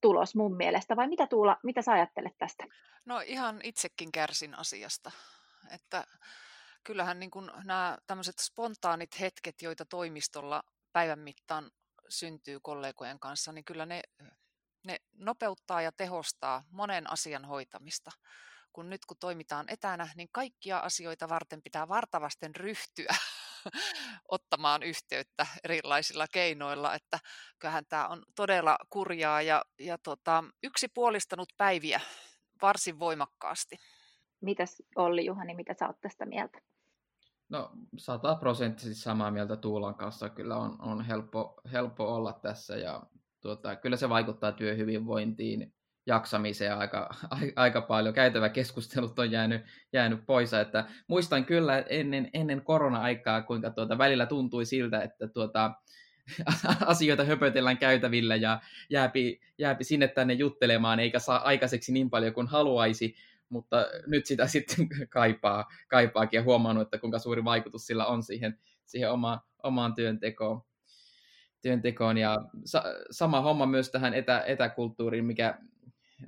tulos 0.00 0.34
mun 0.34 0.56
mielestä, 0.56 0.96
vai 0.96 1.08
mitä 1.08 1.26
Tuula, 1.26 1.56
mitä 1.62 1.82
sä 1.82 1.92
ajattelet 1.92 2.38
tästä? 2.38 2.64
No 3.04 3.20
ihan 3.20 3.60
itsekin 3.62 4.12
kärsin 4.12 4.54
asiasta, 4.54 5.10
että 5.70 6.04
kyllähän 6.84 7.20
niin 7.20 7.30
kuin 7.30 7.50
nämä 7.64 7.98
tämmöiset 8.06 8.38
spontaanit 8.38 9.20
hetket, 9.20 9.62
joita 9.62 9.84
toimistolla 9.84 10.62
päivän 10.92 11.18
mittaan 11.18 11.70
syntyy 12.08 12.60
kollegojen 12.62 13.20
kanssa, 13.20 13.52
niin 13.52 13.64
kyllä 13.64 13.86
ne, 13.86 14.02
ne 14.84 14.96
nopeuttaa 15.12 15.82
ja 15.82 15.92
tehostaa 15.92 16.62
monen 16.70 17.10
asian 17.10 17.44
hoitamista. 17.44 18.10
Kun 18.72 18.90
nyt 18.90 19.06
kun 19.06 19.16
toimitaan 19.20 19.66
etänä, 19.68 20.08
niin 20.16 20.28
kaikkia 20.32 20.78
asioita 20.78 21.28
varten 21.28 21.62
pitää 21.62 21.88
vartavasten 21.88 22.56
ryhtyä 22.56 23.14
ottamaan 24.28 24.82
yhteyttä 24.82 25.46
erilaisilla 25.64 26.26
keinoilla, 26.32 26.94
että 26.94 27.18
kyllähän 27.58 27.84
tämä 27.88 28.08
on 28.08 28.22
todella 28.36 28.78
kurjaa 28.90 29.42
ja, 29.42 29.64
ja 29.78 29.98
tota, 29.98 30.44
yksipuolistanut 30.62 31.48
päiviä 31.56 32.00
varsin 32.62 32.98
voimakkaasti. 32.98 33.76
Mitäs 34.40 34.82
Olli 34.96 35.24
Juhani, 35.24 35.54
mitä 35.54 35.74
sä 35.74 35.86
oot 35.86 36.00
tästä 36.00 36.26
mieltä? 36.26 36.58
No 37.48 37.70
sataprosenttisesti 37.98 39.02
samaa 39.02 39.30
mieltä 39.30 39.56
Tuulan 39.56 39.94
kanssa. 39.94 40.28
Kyllä 40.28 40.56
on, 40.56 40.76
on 40.82 41.04
helppo, 41.04 41.60
helppo 41.72 42.14
olla 42.14 42.32
tässä 42.32 42.76
ja 42.76 43.02
tuota, 43.40 43.76
kyllä 43.76 43.96
se 43.96 44.08
vaikuttaa 44.08 44.52
työhyvinvointiin, 44.52 45.74
jaksamiseen 46.10 46.78
aika, 46.78 47.10
aika 47.56 47.80
paljon. 47.80 48.14
Käytävä 48.14 48.48
keskustelut 48.48 49.18
on 49.18 49.30
jäänyt, 49.30 49.62
jäänyt 49.92 50.26
pois. 50.26 50.54
Että 50.54 50.84
muistan 51.06 51.44
kyllä 51.44 51.78
ennen, 51.78 52.30
ennen 52.34 52.62
korona-aikaa, 52.62 53.42
kuinka 53.42 53.70
tuota, 53.70 53.98
välillä 53.98 54.26
tuntui 54.26 54.64
siltä, 54.64 55.02
että 55.02 55.28
tuota, 55.28 55.70
asioita 56.86 57.24
höpötellään 57.24 57.78
käytävillä 57.78 58.36
ja 58.36 58.60
jääpi, 58.90 59.40
jääpi 59.58 59.84
sinne 59.84 60.08
tänne 60.08 60.34
juttelemaan, 60.34 61.00
eikä 61.00 61.18
saa 61.18 61.44
aikaiseksi 61.44 61.92
niin 61.92 62.10
paljon 62.10 62.34
kuin 62.34 62.46
haluaisi 62.46 63.16
mutta 63.50 63.86
nyt 64.06 64.26
sitä 64.26 64.46
sitten 64.56 64.88
kaipaa, 65.08 65.68
kaipaakin 65.88 66.38
ja 66.38 66.42
huomannut, 66.42 66.82
että 66.82 66.98
kuinka 66.98 67.18
suuri 67.18 67.44
vaikutus 67.44 67.86
sillä 67.86 68.06
on 68.06 68.22
siihen, 68.22 68.58
siihen 68.86 69.12
oma, 69.12 69.40
omaan 69.62 69.94
työntekoon. 69.94 70.62
työntekoon. 71.62 72.18
Ja 72.18 72.36
sa, 72.64 72.84
sama 73.10 73.40
homma 73.40 73.66
myös 73.66 73.90
tähän 73.90 74.14
etä, 74.14 74.44
etäkulttuuriin, 74.46 75.24
mikä, 75.24 75.58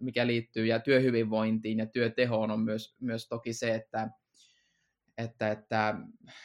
mikä 0.00 0.26
liittyy 0.26 0.66
ja 0.66 0.81
työhyvinvointiin 0.81 1.78
ja 1.78 1.87
työtehoon 1.87 2.50
on 2.50 2.61
myös, 2.61 2.94
myös 3.00 3.28
toki 3.28 3.52
se, 3.52 3.74
että, 3.74 4.11
että, 5.18 5.50
että 5.50 5.94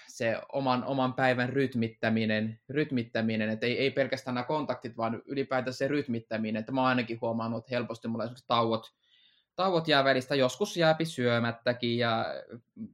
se 0.08 0.38
oman, 0.54 0.84
oman 0.84 1.14
päivän 1.14 1.50
rytmittäminen, 1.50 2.60
rytmittäminen 2.70 3.50
että 3.50 3.66
ei, 3.66 3.78
ei 3.78 3.92
pelkästään 3.92 4.36
nämä 4.36 4.48
kontaktit, 4.48 4.98
vaan 4.98 5.22
ylipäätään 5.26 5.74
se 5.74 5.88
rytmittäminen. 5.88 6.60
Että 6.60 6.72
mä 6.72 6.82
oon 6.82 6.90
ainakin 6.90 7.22
huomannut, 7.22 7.60
että 7.64 7.76
helposti 7.76 8.08
mulla 8.08 8.24
esimerkiksi 8.24 8.48
tauot, 8.48 8.94
tauot 9.56 9.88
jää 9.88 10.04
välistä, 10.04 10.36
joskus 10.36 10.78
jääpi 10.78 11.06
syömättäkin 11.06 11.98
ja, 11.98 12.26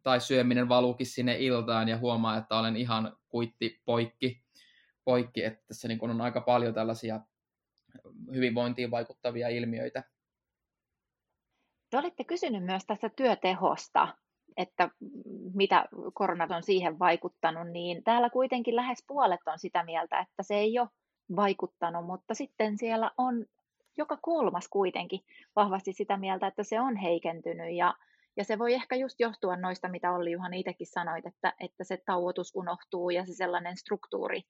tai 0.04 0.22
syöminen 0.22 0.70
valuukin 0.70 1.08
sinne 1.08 1.38
iltaan 1.40 1.90
ja 1.90 1.98
huomaa, 1.98 2.38
että 2.38 2.60
olen 2.60 2.78
ihan 2.78 3.18
kuitti 3.30 3.82
poikki, 3.86 4.44
poikki 5.06 5.44
että 5.44 5.64
tässä 5.68 5.88
niin 5.88 6.10
on 6.10 6.22
aika 6.22 6.42
paljon 6.42 6.74
tällaisia 6.74 7.20
hyvinvointiin 8.34 8.92
vaikuttavia 8.92 9.50
ilmiöitä. 9.50 10.04
Te 11.94 11.98
olette 11.98 12.24
kysynyt 12.24 12.64
myös 12.64 12.86
tästä 12.86 13.10
työtehosta, 13.10 14.08
että 14.58 14.90
mitä 15.54 15.86
koronat 16.14 16.52
on 16.52 16.64
siihen 16.64 17.00
vaikuttanut, 17.00 17.68
niin 17.68 18.04
täällä 18.04 18.30
kuitenkin 18.30 18.76
lähes 18.76 19.04
puolet 19.08 19.40
on 19.46 19.60
sitä 19.60 19.84
mieltä, 19.84 20.20
että 20.20 20.44
se 20.44 20.56
ei 20.56 20.80
ole 20.80 20.90
vaikuttanut, 21.36 22.06
mutta 22.06 22.34
sitten 22.34 22.78
siellä 22.78 23.12
on 23.18 23.46
joka 23.98 24.18
kolmas 24.22 24.68
kuitenkin 24.68 25.20
vahvasti 25.56 25.94
sitä 25.94 26.18
mieltä, 26.18 26.48
että 26.48 26.64
se 26.64 26.80
on 26.80 26.96
heikentynyt 26.96 27.76
ja, 27.76 27.94
ja 28.38 28.44
se 28.44 28.60
voi 28.60 28.74
ehkä 28.74 28.96
just 28.96 29.20
johtua 29.20 29.56
noista, 29.56 29.88
mitä 29.88 30.12
Olli 30.12 30.32
Juhani 30.32 30.60
itsekin 30.60 30.88
sanoit, 30.88 31.26
että, 31.26 31.54
että 31.60 31.84
se 31.84 31.98
tauotus 32.06 32.52
unohtuu 32.56 33.10
ja 33.10 33.26
se 33.26 33.34
sellainen 33.34 33.78
struktuuri, 33.78 34.42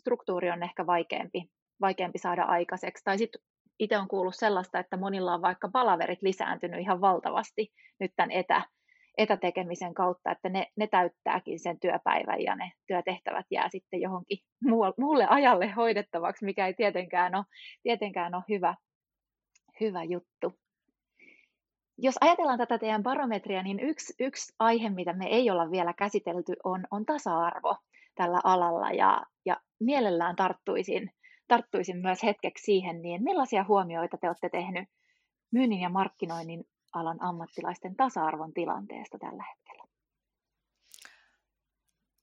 struktuuri 0.00 0.50
on 0.50 0.62
ehkä 0.62 0.86
vaikeampi, 0.86 1.50
vaikeampi 1.80 2.18
saada 2.18 2.42
aikaiseksi. 2.42 3.04
Tai 3.04 3.18
sitten 3.18 3.40
itse 3.78 3.98
on 3.98 4.08
kuullut 4.08 4.34
sellaista, 4.34 4.78
että 4.78 4.96
monilla 4.96 5.34
on 5.34 5.42
vaikka 5.42 5.68
palaverit 5.72 6.22
lisääntynyt 6.22 6.80
ihan 6.80 7.00
valtavasti 7.00 7.72
nyt 8.00 8.12
tämän 8.16 8.30
etä, 8.30 8.62
etätekemisen 9.18 9.94
kautta, 9.94 10.30
että 10.30 10.48
ne, 10.48 10.66
ne 10.76 10.86
täyttääkin 10.86 11.60
sen 11.60 11.80
työpäivän 11.80 12.42
ja 12.42 12.56
ne 12.56 12.72
työtehtävät 12.86 13.46
jää 13.50 13.68
sitten 13.68 14.00
johonkin 14.00 14.38
muulle 14.98 15.26
ajalle 15.28 15.68
hoidettavaksi, 15.70 16.44
mikä 16.44 16.66
ei 16.66 16.74
tietenkään 16.74 17.34
ole, 17.34 17.44
tietenkään 17.82 18.34
ole 18.34 18.44
hyvä, 18.48 18.74
hyvä 19.80 20.04
juttu. 20.04 20.52
Jos 22.00 22.14
ajatellaan 22.20 22.58
tätä 22.58 22.78
teidän 22.78 23.02
barometria, 23.02 23.62
niin 23.62 23.80
yksi, 23.80 24.14
yksi 24.20 24.54
aihe, 24.58 24.90
mitä 24.90 25.12
me 25.12 25.26
ei 25.26 25.50
olla 25.50 25.70
vielä 25.70 25.92
käsitelty, 25.92 26.52
on, 26.64 26.84
on 26.90 27.06
tasa-arvo 27.06 27.76
tällä 28.14 28.40
alalla. 28.44 28.90
Ja, 28.90 29.22
ja 29.44 29.56
mielellään 29.80 30.36
tarttuisin, 30.36 31.10
tarttuisin 31.48 31.96
myös 31.96 32.22
hetkeksi 32.22 32.64
siihen, 32.64 33.02
niin 33.02 33.22
millaisia 33.22 33.64
huomioita 33.68 34.16
te 34.18 34.26
olette 34.26 34.48
tehnyt 34.48 34.88
myynnin 35.50 35.80
ja 35.80 35.88
markkinoinnin 35.88 36.64
alan 36.92 37.22
ammattilaisten 37.22 37.96
tasa-arvon 37.96 38.54
tilanteesta 38.54 39.18
tällä 39.18 39.44
hetkellä? 39.50 39.84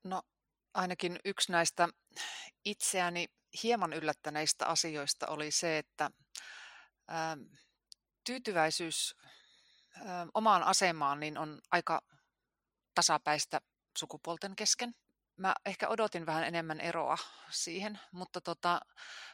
No 0.04 0.22
ainakin 0.74 1.20
yksi 1.26 1.52
näistä 1.52 1.90
itseäni 2.66 3.28
hieman 3.64 3.94
yllättäneistä 3.94 4.66
asioista 4.66 5.28
oli 5.28 5.52
se, 5.52 5.78
että 5.78 6.12
ää, 7.08 7.38
tyytyväisyys 8.26 9.16
ää, 10.06 10.28
omaan 10.34 10.64
asemaan 10.64 11.20
niin 11.20 11.38
on 11.38 11.60
aika 11.72 12.02
tasapäistä 12.96 13.62
sukupuolten 13.98 14.56
kesken 14.56 14.96
mä 15.38 15.56
ehkä 15.66 15.88
odotin 15.88 16.26
vähän 16.26 16.44
enemmän 16.44 16.82
eroa 16.82 17.18
siihen, 17.50 18.00
mutta 18.12 18.42
tota, 18.42 18.82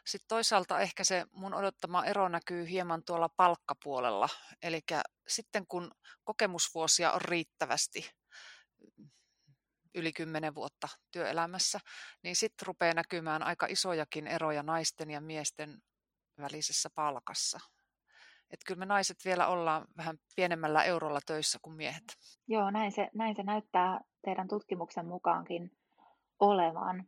sitten 0.07 0.27
toisaalta 0.27 0.79
ehkä 0.79 1.03
se 1.03 1.25
mun 1.31 1.53
odottama 1.53 2.05
ero 2.05 2.29
näkyy 2.29 2.69
hieman 2.69 3.03
tuolla 3.03 3.29
palkkapuolella. 3.29 4.29
Eli 4.61 4.79
sitten 5.27 5.67
kun 5.67 5.91
kokemusvuosia 6.23 7.11
on 7.11 7.21
riittävästi, 7.21 8.11
yli 9.95 10.13
kymmenen 10.13 10.55
vuotta 10.55 10.87
työelämässä, 11.11 11.79
niin 12.23 12.35
sitten 12.35 12.67
rupeaa 12.67 12.93
näkymään 12.93 13.43
aika 13.43 13.65
isojakin 13.69 14.27
eroja 14.27 14.63
naisten 14.63 15.09
ja 15.09 15.21
miesten 15.21 15.81
välisessä 16.37 16.89
palkassa. 16.95 17.59
Että 18.49 18.63
kyllä 18.67 18.79
me 18.79 18.85
naiset 18.85 19.17
vielä 19.25 19.47
ollaan 19.47 19.85
vähän 19.97 20.17
pienemmällä 20.35 20.83
eurolla 20.83 21.19
töissä 21.25 21.59
kuin 21.61 21.75
miehet. 21.75 22.03
Joo, 22.47 22.71
näin 22.71 22.91
se, 22.91 23.09
näin 23.13 23.35
se 23.35 23.43
näyttää 23.43 23.99
teidän 24.25 24.47
tutkimuksen 24.47 25.05
mukaankin 25.05 25.71
olevan. 26.41 27.05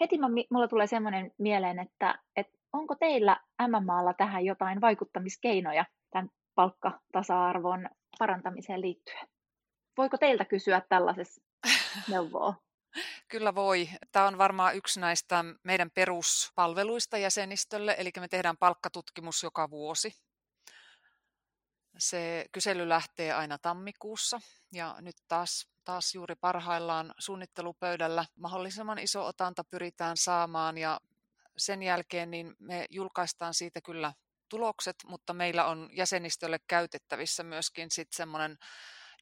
Heti 0.00 0.18
mulla 0.50 0.68
tulee 0.68 0.86
semmoinen 0.86 1.30
mieleen, 1.38 1.78
että, 1.78 2.18
että 2.36 2.58
onko 2.72 2.94
teillä 2.94 3.40
MMAlla 3.68 4.14
tähän 4.14 4.44
jotain 4.44 4.80
vaikuttamiskeinoja 4.80 5.84
tämän 6.10 6.30
palkkatasa-arvon 6.54 7.88
parantamiseen 8.18 8.80
liittyen? 8.80 9.28
Voiko 9.96 10.18
teiltä 10.18 10.44
kysyä 10.44 10.82
tällaisessa 10.88 11.42
neuvoa? 12.10 12.54
Kyllä 13.28 13.54
voi. 13.54 13.88
Tämä 14.12 14.26
on 14.26 14.38
varmaan 14.38 14.76
yksi 14.76 15.00
näistä 15.00 15.44
meidän 15.64 15.90
peruspalveluista 15.90 17.18
jäsenistölle, 17.18 17.94
eli 17.98 18.10
me 18.20 18.28
tehdään 18.28 18.56
palkkatutkimus 18.56 19.42
joka 19.42 19.70
vuosi. 19.70 20.12
Se 21.98 22.46
kysely 22.52 22.88
lähtee 22.88 23.32
aina 23.32 23.58
tammikuussa 23.58 24.40
ja 24.72 24.96
nyt 25.00 25.16
taas 25.28 25.72
taas 25.84 26.14
juuri 26.14 26.34
parhaillaan 26.34 27.14
suunnittelupöydällä 27.18 28.24
mahdollisimman 28.36 28.98
iso 28.98 29.26
otanta 29.26 29.64
pyritään 29.64 30.16
saamaan 30.16 30.78
ja 30.78 31.00
sen 31.56 31.82
jälkeen 31.82 32.30
niin 32.30 32.54
me 32.58 32.86
julkaistaan 32.90 33.54
siitä 33.54 33.80
kyllä 33.80 34.12
tulokset, 34.48 34.96
mutta 35.06 35.32
meillä 35.32 35.64
on 35.64 35.88
jäsenistölle 35.92 36.58
käytettävissä 36.66 37.42
myöskin 37.42 37.90
sitten 37.90 38.16
semmoinen 38.16 38.58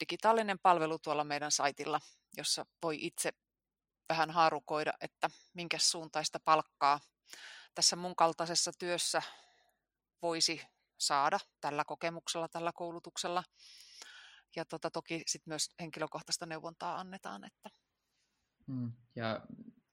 digitaalinen 0.00 0.58
palvelu 0.58 0.98
tuolla 0.98 1.24
meidän 1.24 1.50
saitilla, 1.52 2.00
jossa 2.36 2.66
voi 2.82 2.98
itse 3.00 3.32
vähän 4.08 4.30
haarukoida, 4.30 4.92
että 5.00 5.30
minkä 5.54 5.78
suuntaista 5.78 6.40
palkkaa 6.44 7.00
tässä 7.74 7.96
mun 7.96 8.16
kaltaisessa 8.16 8.72
työssä 8.78 9.22
voisi 10.22 10.62
saada 11.00 11.38
tällä 11.60 11.84
kokemuksella, 11.84 12.48
tällä 12.48 12.72
koulutuksella 12.74 13.42
ja 14.56 14.64
tota, 14.64 14.90
toki 14.90 15.22
sit 15.26 15.46
myös 15.46 15.68
henkilökohtaista 15.80 16.46
neuvontaa 16.46 17.00
annetaan. 17.00 17.44
Että. 17.44 17.70
Hmm. 18.66 18.92
Ja 19.16 19.40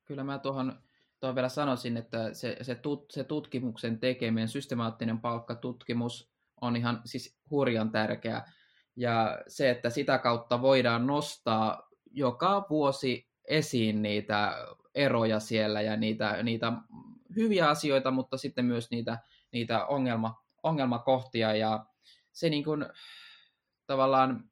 kyllä 0.06 0.24
mä 0.24 0.40
tuohon, 0.40 0.84
tuohon 1.20 1.36
vielä 1.36 1.50
sanoisin, 1.50 1.98
että 1.98 2.34
se, 2.34 2.58
se, 2.62 2.76
tut, 2.76 3.12
se 3.12 3.24
tutkimuksen 3.24 4.00
tekeminen, 4.00 4.48
systemaattinen 4.48 5.20
palkkatutkimus 5.20 6.32
on 6.62 6.76
ihan 6.76 7.02
siis 7.06 7.40
hurjan 7.52 7.92
tärkeä. 7.92 8.52
Ja 8.96 9.44
se, 9.48 9.70
että 9.70 9.90
sitä 9.90 10.18
kautta 10.18 10.62
voidaan 10.62 11.08
nostaa 11.08 11.90
joka 12.12 12.66
vuosi 12.70 13.30
esiin 13.46 14.02
niitä 14.02 14.56
eroja 14.96 15.40
siellä 15.40 15.82
ja 15.82 15.98
niitä, 15.98 16.44
niitä 16.44 16.74
hyviä 17.36 17.70
asioita, 17.70 18.12
mutta 18.12 18.38
sitten 18.38 18.66
myös 18.66 18.92
niitä, 18.92 19.20
niitä 19.52 19.86
ongelma, 19.86 20.44
ongelmakohtia. 20.64 21.56
Ja 21.56 21.86
se 22.32 22.50
niin 22.50 22.64
kuin, 22.64 22.86
tavallaan 23.88 24.44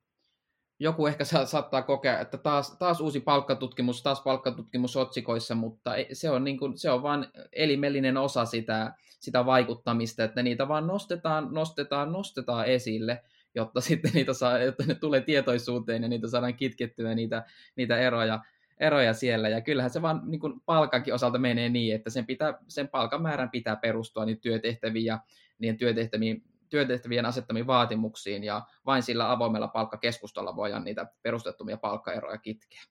joku 0.80 1.08
ehkä 1.08 1.26
sa- 1.26 1.46
saattaa 1.46 1.82
kokea, 1.82 2.20
että 2.20 2.38
taas, 2.38 2.78
taas 2.78 3.02
uusi 3.02 3.20
palkkatutkimus, 3.20 4.04
taas 4.04 4.22
palkkatutkimus 4.22 4.96
otsikoissa, 4.96 5.56
mutta 5.56 5.92
se 6.14 6.30
on, 6.30 6.44
niin 6.44 6.60
kuin, 6.60 6.78
se 6.78 6.92
on 6.92 7.04
vain 7.04 7.28
elimellinen 7.52 8.18
osa 8.18 8.46
sitä, 8.46 8.94
sitä 9.20 9.46
vaikuttamista, 9.46 10.24
että 10.24 10.44
niitä 10.44 10.68
vaan 10.68 10.88
nostetaan, 10.88 11.48
nostetaan, 11.52 12.12
nostetaan 12.12 12.66
esille, 12.66 13.24
jotta 13.56 13.82
sitten 13.88 14.12
niitä 14.14 14.34
saa, 14.34 14.60
jotta 14.60 14.84
ne 14.86 14.96
tulee 14.96 15.22
tietoisuuteen 15.22 16.04
ja 16.04 16.10
niitä 16.10 16.28
saadaan 16.28 16.56
kitkettyä 16.56 17.16
niitä, 17.16 17.46
niitä 17.76 17.98
eroja, 17.98 18.40
eroja 18.80 19.14
siellä. 19.14 19.50
Ja 19.50 19.62
kyllähän 19.62 19.90
se 19.90 20.02
vaan 20.02 20.22
niin 20.26 20.62
palkankin 20.66 21.14
osalta 21.14 21.38
menee 21.38 21.70
niin, 21.70 21.96
että 21.96 22.10
sen, 22.10 22.26
pitää, 22.26 22.54
sen 22.68 22.88
palkamäärän 22.88 23.50
pitää 23.50 23.76
perustua 23.76 24.26
niin 24.26 24.40
työtehtäviin 24.40 25.06
ja 25.06 25.20
niiden 25.60 25.78
työtehtäviin 25.78 26.44
työtehtävien 26.70 27.26
asettamiin 27.26 27.68
vaatimuksiin 27.68 28.44
ja 28.44 28.62
vain 28.86 29.04
sillä 29.04 29.32
avoimella 29.32 29.68
palkkakeskustolla 29.68 30.56
voidaan 30.56 30.84
niitä 30.84 31.06
perustettumia 31.22 31.78
palkkaeroja 31.78 32.38
kitkeä. 32.38 32.82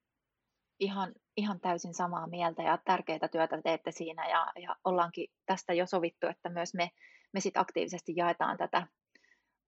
Ihan, 0.80 1.12
ihan 1.36 1.60
täysin 1.60 1.94
samaa 1.94 2.26
mieltä 2.26 2.62
ja 2.62 2.78
tärkeää 2.84 3.28
työtä 3.32 3.62
teette 3.62 3.90
siinä 3.90 4.28
ja, 4.28 4.52
ja 4.62 4.76
ollaankin 4.84 5.30
tästä 5.46 5.72
jo 5.72 5.86
sovittu, 5.86 6.26
että 6.26 6.48
myös 6.48 6.74
me, 6.74 6.90
me 7.32 7.40
sit 7.40 7.56
aktiivisesti 7.56 8.12
jaetaan 8.16 8.56
tätä 8.56 8.86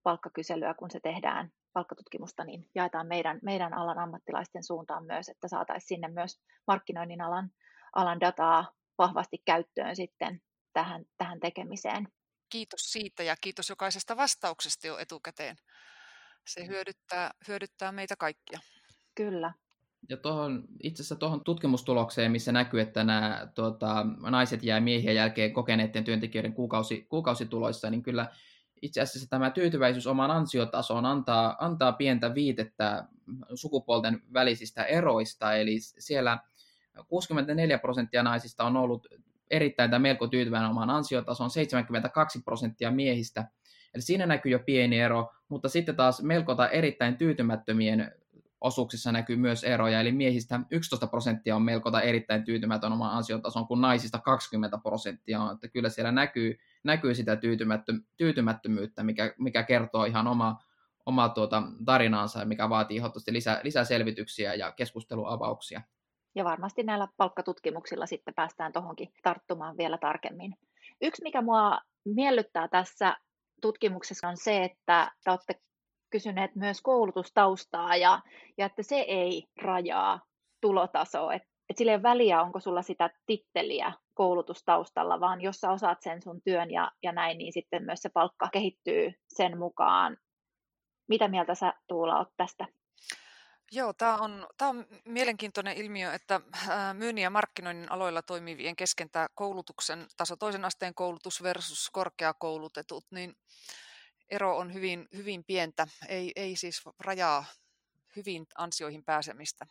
palkkakyselyä, 0.03 0.73
kun 0.73 0.91
se 0.91 0.99
tehdään 0.99 1.51
palkkatutkimusta, 1.77 2.43
niin 2.43 2.69
jaetaan 2.75 3.07
meidän, 3.07 3.39
meidän 3.43 3.73
alan 3.73 3.99
ammattilaisten 3.99 4.63
suuntaan 4.63 5.05
myös, 5.05 5.29
että 5.29 5.47
saataisiin 5.47 5.87
sinne 5.87 6.07
myös 6.07 6.39
markkinoinnin 6.67 7.21
alan, 7.21 7.49
alan 7.95 8.19
dataa 8.19 8.71
vahvasti 8.97 9.37
käyttöön 9.45 9.95
sitten 9.95 10.41
tähän, 10.73 11.05
tähän 11.17 11.39
tekemiseen 11.39 12.07
kiitos 12.49 12.81
siitä 12.91 13.23
ja 13.23 13.35
kiitos 13.41 13.69
jokaisesta 13.69 14.17
vastauksesta 14.17 14.87
jo 14.87 14.97
etukäteen. 14.97 15.55
Se 16.47 16.61
mm. 16.61 16.67
hyödyttää, 16.67 17.31
hyödyttää 17.47 17.91
meitä 17.91 18.15
kaikkia. 18.15 18.59
Kyllä. 19.15 19.53
Ja 20.09 20.17
tohon, 20.17 20.63
itse 20.83 21.01
asiassa 21.01 21.15
tuohon 21.15 21.43
tutkimustulokseen, 21.43 22.31
missä 22.31 22.51
näkyy, 22.51 22.81
että 22.81 23.03
nämä 23.03 23.47
tuota, 23.55 24.05
naiset 24.29 24.63
jää 24.63 24.79
miehien 24.79 25.15
jälkeen 25.15 25.53
kokeneiden 25.53 26.03
työntekijöiden 26.03 26.53
kuukausi, 26.53 27.05
kuukausituloissa, 27.09 27.89
niin 27.89 28.03
kyllä 28.03 28.31
itse 28.81 29.01
asiassa 29.01 29.29
tämä 29.29 29.51
tyytyväisyys 29.51 30.07
omaan 30.07 30.31
ansiotasoon 30.31 31.05
antaa, 31.05 31.55
antaa 31.59 31.91
pientä 31.91 32.35
viitettä 32.35 33.03
sukupuolten 33.55 34.21
välisistä 34.33 34.83
eroista, 34.83 35.55
eli 35.55 35.79
siellä 35.79 36.37
64 37.07 37.77
prosenttia 37.77 38.23
naisista 38.23 38.63
on 38.63 38.77
ollut 38.77 39.07
erittäin 39.51 39.91
tai 39.91 39.99
melko 39.99 40.27
tyytyväinen 40.27 40.69
omaan 40.69 40.89
ansiotasoon, 40.89 41.49
72 41.49 42.41
prosenttia 42.43 42.91
miehistä. 42.91 43.45
Eli 43.93 44.01
siinä 44.01 44.25
näkyy 44.25 44.51
jo 44.51 44.59
pieni 44.59 44.99
ero, 44.99 45.31
mutta 45.49 45.69
sitten 45.69 45.95
taas 45.95 46.21
melko 46.21 46.55
tai 46.55 46.69
erittäin 46.71 47.17
tyytymättömien 47.17 48.11
osuuksissa 48.61 49.11
näkyy 49.11 49.35
myös 49.35 49.63
eroja, 49.63 50.01
eli 50.01 50.11
miehistä 50.11 50.59
11 50.71 51.07
prosenttia 51.07 51.55
on 51.55 51.61
melko 51.61 51.91
tai 51.91 52.09
erittäin 52.09 52.43
tyytymätön 52.43 52.93
omaan 52.93 53.17
ansiotasoon, 53.17 53.67
kun 53.67 53.81
naisista 53.81 54.19
20 54.19 54.77
prosenttia 54.77 55.41
on, 55.41 55.53
että 55.53 55.67
kyllä 55.67 55.89
siellä 55.89 56.11
näkyy, 56.11 56.57
näkyy 56.83 57.15
sitä 57.15 57.35
tyytymättö, 57.35 57.93
tyytymättömyyttä, 58.17 59.03
mikä, 59.03 59.33
mikä 59.39 59.63
kertoo 59.63 60.05
ihan 60.05 60.27
oma, 60.27 60.59
oma 61.05 61.29
tuota 61.29 61.63
tarinaansa 61.85 62.45
mikä 62.45 62.69
vaatii 62.69 62.97
ehdottomasti 62.97 63.33
lisää, 63.33 63.59
lisää 63.63 63.83
selvityksiä 63.83 64.53
ja 64.53 64.71
keskusteluavauksia. 64.71 65.81
Ja 66.35 66.43
varmasti 66.43 66.83
näillä 66.83 67.07
palkkatutkimuksilla 67.17 68.05
sitten 68.05 68.33
päästään 68.33 68.73
tuohonkin 68.73 69.13
tarttumaan 69.23 69.77
vielä 69.77 69.97
tarkemmin. 69.97 70.55
Yksi, 71.01 71.23
mikä 71.23 71.41
mua 71.41 71.79
miellyttää 72.05 72.67
tässä 72.67 73.17
tutkimuksessa 73.61 74.27
on 74.27 74.37
se, 74.37 74.63
että 74.63 75.11
te 75.23 75.31
olette 75.31 75.61
kysyneet 76.09 76.55
myös 76.55 76.81
koulutustaustaa 76.81 77.95
ja, 77.95 78.19
ja 78.57 78.65
että 78.65 78.83
se 78.83 78.99
ei 78.99 79.43
rajaa 79.61 80.21
tulotasoa. 80.61 81.33
Että 81.33 81.47
et 81.69 81.77
sillä 81.77 81.91
ei 81.91 81.95
ole 81.95 82.03
väliä, 82.03 82.41
onko 82.41 82.59
sulla 82.59 82.81
sitä 82.81 83.09
titteliä 83.25 83.93
koulutustaustalla, 84.13 85.19
vaan 85.19 85.41
jos 85.41 85.55
sä 85.55 85.71
osaat 85.71 86.01
sen 86.01 86.21
sun 86.21 86.41
työn 86.41 86.71
ja, 86.71 86.91
ja 87.03 87.11
näin, 87.11 87.37
niin 87.37 87.53
sitten 87.53 87.83
myös 87.83 87.99
se 88.01 88.09
palkka 88.09 88.49
kehittyy 88.53 89.13
sen 89.27 89.57
mukaan. 89.57 90.17
Mitä 91.07 91.27
mieltä 91.27 91.55
sä 91.55 91.73
Tuula 91.87 92.17
oot 92.17 92.29
tästä? 92.37 92.67
Joo, 93.71 93.93
tämä 93.93 94.15
on, 94.15 94.47
on 94.61 94.85
mielenkiintoinen 95.05 95.77
ilmiö, 95.77 96.13
että 96.13 96.41
myynnin 96.93 97.21
ja 97.21 97.29
markkinoinnin 97.29 97.91
aloilla 97.91 98.21
toimivien 98.21 98.75
kesken 98.75 99.09
tämä 99.09 99.27
koulutuksen 99.35 100.05
taso, 100.17 100.35
toisen 100.35 100.65
asteen 100.65 100.95
koulutus 100.95 101.43
versus 101.43 101.89
korkeakoulutetut, 101.91 103.05
niin 103.11 103.33
ero 104.29 104.57
on 104.57 104.73
hyvin, 104.73 105.07
hyvin 105.15 105.43
pientä, 105.43 105.87
ei, 106.07 106.31
ei 106.35 106.55
siis 106.55 106.81
rajaa 106.99 107.45
hyvin 108.15 108.47
ansioihin 108.55 109.03
pääsemistä. 109.03 109.67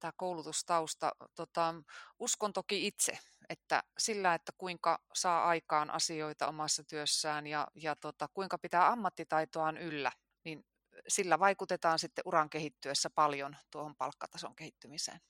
Tämä 0.00 0.12
koulutustausta, 0.16 1.12
tota, 1.34 1.74
uskon 2.18 2.52
toki 2.52 2.86
itse, 2.86 3.18
että 3.48 3.82
sillä, 3.98 4.34
että 4.34 4.52
kuinka 4.58 5.02
saa 5.14 5.48
aikaan 5.48 5.90
asioita 5.90 6.48
omassa 6.48 6.84
työssään 6.84 7.46
ja, 7.46 7.68
ja 7.74 7.96
tota, 7.96 8.28
kuinka 8.34 8.58
pitää 8.58 8.88
ammattitaitoaan 8.88 9.78
yllä, 9.78 10.12
niin 10.44 10.66
sillä 11.08 11.38
vaikutetaan 11.38 11.98
sitten 11.98 12.22
uran 12.26 12.50
kehittyessä 12.50 13.10
paljon 13.10 13.56
tuohon 13.70 13.96
palkkatason 13.96 14.56
kehittymiseen. 14.56 15.20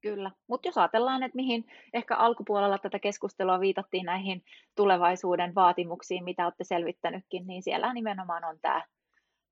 Kyllä, 0.00 0.30
mutta 0.48 0.68
jos 0.68 0.78
ajatellaan, 0.78 1.22
että 1.22 1.36
mihin 1.36 1.64
ehkä 1.94 2.16
alkupuolella 2.16 2.78
tätä 2.78 2.98
keskustelua 2.98 3.60
viitattiin 3.60 4.06
näihin 4.06 4.44
tulevaisuuden 4.76 5.54
vaatimuksiin, 5.54 6.24
mitä 6.24 6.44
olette 6.44 6.64
selvittänytkin, 6.64 7.46
niin 7.46 7.62
siellä 7.62 7.94
nimenomaan 7.94 8.44
on 8.44 8.58
tämä 8.62 8.82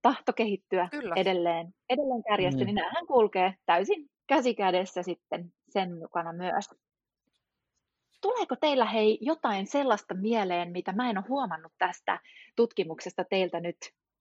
tahto 0.02 0.32
kehittyä 0.32 0.88
Kyllä. 0.90 1.14
edelleen, 1.16 1.74
edelleen 1.88 2.22
kärjessä, 2.28 2.60
mm. 2.60 2.66
niin 2.66 2.74
näähän 2.74 3.06
kulkee 3.06 3.54
täysin 3.66 4.10
käsikädessä 4.26 5.02
sitten 5.02 5.52
sen 5.68 5.98
mukana 5.98 6.32
myös. 6.32 6.70
Tuleeko 8.20 8.56
teillä 8.56 8.84
hei 8.84 9.18
jotain 9.20 9.66
sellaista 9.66 10.14
mieleen, 10.14 10.72
mitä 10.72 10.92
mä 10.92 11.10
en 11.10 11.18
ole 11.18 11.24
huomannut 11.28 11.72
tästä 11.78 12.20
tutkimuksesta 12.56 13.24
teiltä 13.24 13.60
nyt 13.60 13.76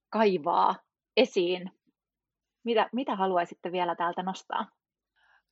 kaivaa 0.10 0.76
esiin. 1.18 1.72
Mitä, 2.64 2.90
mitä 2.94 3.16
haluaisitte 3.16 3.72
vielä 3.72 3.96
täältä 3.96 4.24
nostaa? 4.24 4.66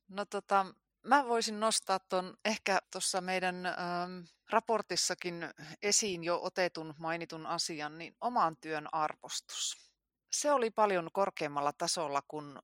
No 0.08 0.24
tota, 0.24 0.66
mä 1.02 1.28
voisin 1.28 1.60
nostaa 1.60 1.98
tuon 1.98 2.36
ehkä 2.44 2.78
tuossa 2.92 3.20
meidän 3.20 3.66
ähm, 3.66 4.20
raportissakin 4.50 5.50
esiin 5.82 6.24
jo 6.24 6.40
otetun 6.42 6.94
mainitun 6.98 7.46
asian, 7.46 7.98
niin 7.98 8.16
oman 8.20 8.56
työn 8.56 8.88
arvostus. 8.92 9.90
Se 10.32 10.52
oli 10.52 10.70
paljon 10.70 11.08
korkeammalla 11.12 11.72
tasolla 11.72 12.22
kuin 12.28 12.58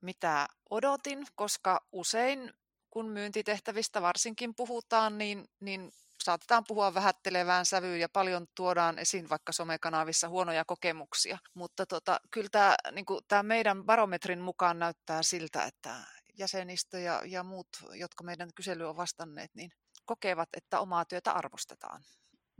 mitä 0.00 0.48
odotin, 0.70 1.26
koska 1.34 1.86
usein 1.92 2.52
kun 2.90 3.08
myyntitehtävistä 3.08 4.02
varsinkin 4.02 4.54
puhutaan, 4.54 5.18
niin, 5.18 5.48
niin 5.60 5.92
saatetaan 6.22 6.64
puhua 6.68 6.94
vähättelevään 6.94 7.66
sävyyn 7.66 8.00
ja 8.00 8.08
paljon 8.08 8.46
tuodaan 8.54 8.98
esiin 8.98 9.30
vaikka 9.30 9.52
somekanavissa 9.52 10.28
huonoja 10.28 10.64
kokemuksia. 10.64 11.38
Mutta 11.54 11.86
tota, 11.86 12.20
kyllä 12.30 12.48
tämä, 12.52 12.76
niin 12.92 13.06
meidän 13.42 13.84
barometrin 13.84 14.40
mukaan 14.40 14.78
näyttää 14.78 15.22
siltä, 15.22 15.64
että 15.64 15.94
jäsenistö 16.38 17.00
ja, 17.00 17.22
ja 17.26 17.42
muut, 17.42 17.68
jotka 17.92 18.24
meidän 18.24 18.48
kysely 18.54 18.88
on 18.88 18.96
vastanneet, 18.96 19.50
niin 19.54 19.70
kokevat, 20.04 20.48
että 20.56 20.80
omaa 20.80 21.04
työtä 21.04 21.32
arvostetaan. 21.32 22.00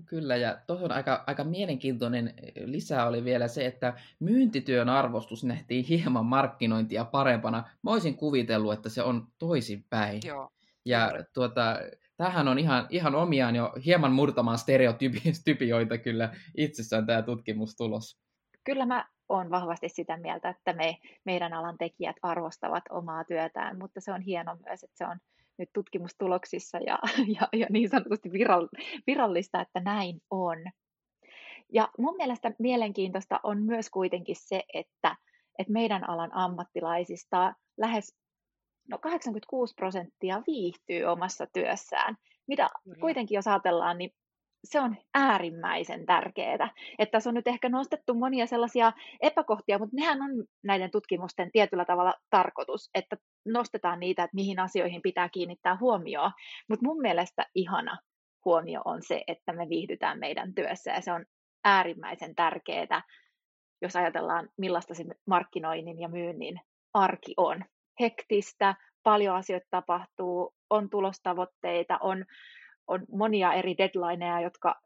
Kyllä, 0.06 0.36
ja 0.36 0.60
tuohon 0.66 0.92
aika, 0.92 1.24
aika 1.26 1.44
mielenkiintoinen 1.44 2.34
lisä 2.64 3.06
oli 3.06 3.24
vielä 3.24 3.48
se, 3.48 3.66
että 3.66 4.00
myyntityön 4.20 4.88
arvostus 4.88 5.44
nähtiin 5.44 5.84
hieman 5.84 6.26
markkinointia 6.26 7.04
parempana. 7.04 7.64
Mä 7.82 7.90
olisin 7.90 8.16
kuvitellut, 8.16 8.72
että 8.72 8.88
se 8.88 9.02
on 9.02 9.28
toisinpäin. 9.38 10.20
Joo. 10.24 10.50
Ja 10.84 11.12
tuota, 11.34 11.76
tähän 12.16 12.48
on 12.48 12.58
ihan, 12.58 12.86
ihan 12.90 13.14
omiaan 13.14 13.56
jo 13.56 13.72
hieman 13.84 14.12
murtamaan 14.12 14.58
stereotypioita 14.58 15.98
kyllä 15.98 16.34
itsessään 16.56 17.06
tämä 17.06 17.22
tutkimustulos. 17.22 18.20
Kyllä 18.64 18.86
mä 18.86 19.08
olen 19.28 19.50
vahvasti 19.50 19.88
sitä 19.88 20.16
mieltä, 20.16 20.48
että 20.48 20.72
me, 20.72 20.96
meidän 21.24 21.52
alan 21.52 21.78
tekijät 21.78 22.16
arvostavat 22.22 22.84
omaa 22.90 23.24
työtään, 23.24 23.78
mutta 23.78 24.00
se 24.00 24.12
on 24.12 24.20
hieno 24.20 24.56
myös, 24.66 24.84
että 24.84 24.96
se 24.96 25.06
on 25.06 25.18
nyt 25.58 25.70
tutkimustuloksissa 25.72 26.78
ja, 26.78 26.98
ja, 27.40 27.48
ja 27.52 27.66
niin 27.70 27.88
sanotusti 27.88 28.30
virallista, 29.06 29.60
että 29.60 29.80
näin 29.80 30.20
on. 30.30 30.58
Ja 31.72 31.88
mun 31.98 32.16
mielestä 32.16 32.52
mielenkiintoista 32.58 33.40
on 33.42 33.62
myös 33.62 33.90
kuitenkin 33.90 34.36
se, 34.38 34.62
että, 34.74 35.16
että 35.58 35.72
meidän 35.72 36.08
alan 36.08 36.30
ammattilaisista 36.34 37.54
lähes 37.76 38.16
no 38.88 38.98
86 38.98 39.74
prosenttia 39.74 40.42
viihtyy 40.46 41.04
omassa 41.04 41.46
työssään, 41.52 42.16
mitä 42.46 42.70
kuitenkin 43.00 43.36
jos 43.36 43.46
ajatellaan, 43.46 43.98
niin 43.98 44.10
se 44.64 44.80
on 44.80 44.96
äärimmäisen 45.14 46.06
tärkeää. 46.06 46.70
Että 46.98 47.12
tässä 47.12 47.30
on 47.30 47.34
nyt 47.34 47.46
ehkä 47.46 47.68
nostettu 47.68 48.14
monia 48.14 48.46
sellaisia 48.46 48.92
epäkohtia, 49.20 49.78
mutta 49.78 49.96
nehän 49.96 50.22
on 50.22 50.30
näiden 50.64 50.90
tutkimusten 50.90 51.50
tietyllä 51.52 51.84
tavalla 51.84 52.14
tarkoitus, 52.30 52.90
että 52.94 53.16
nostetaan 53.46 54.00
niitä, 54.00 54.24
että 54.24 54.34
mihin 54.34 54.58
asioihin 54.58 55.02
pitää 55.02 55.28
kiinnittää 55.28 55.76
huomioon. 55.80 56.30
Mutta 56.68 56.86
mun 56.86 57.00
mielestä 57.00 57.46
ihana 57.54 57.98
huomio 58.44 58.80
on 58.84 59.02
se, 59.02 59.22
että 59.26 59.52
me 59.52 59.68
viihdytään 59.68 60.18
meidän 60.18 60.54
työssä 60.54 60.90
ja 60.90 61.00
se 61.00 61.12
on 61.12 61.24
äärimmäisen 61.64 62.34
tärkeää 62.34 63.02
jos 63.82 63.96
ajatellaan 63.96 64.48
millaista 64.56 64.94
se 64.94 65.04
markkinoinnin 65.26 66.00
ja 66.00 66.08
myynnin 66.08 66.60
arki 66.94 67.34
on. 67.36 67.64
Hektistä, 68.00 68.74
paljon 69.02 69.36
asioita 69.36 69.66
tapahtuu, 69.70 70.54
on 70.70 70.90
tulostavoitteita, 70.90 71.98
on, 72.00 72.24
on 72.88 73.06
monia 73.12 73.52
eri 73.52 73.76
deadlineja, 73.78 74.40
jotka 74.40 74.80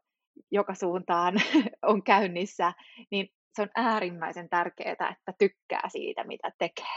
joka 0.51 0.75
suuntaan 0.75 1.33
on 1.91 2.03
käynnissä, 2.03 2.73
niin 3.11 3.29
se 3.55 3.61
on 3.61 3.69
äärimmäisen 3.75 4.49
tärkeää, 4.49 4.91
että 4.91 5.33
tykkää 5.39 5.89
siitä, 5.89 6.23
mitä 6.23 6.51
tekee. 6.57 6.95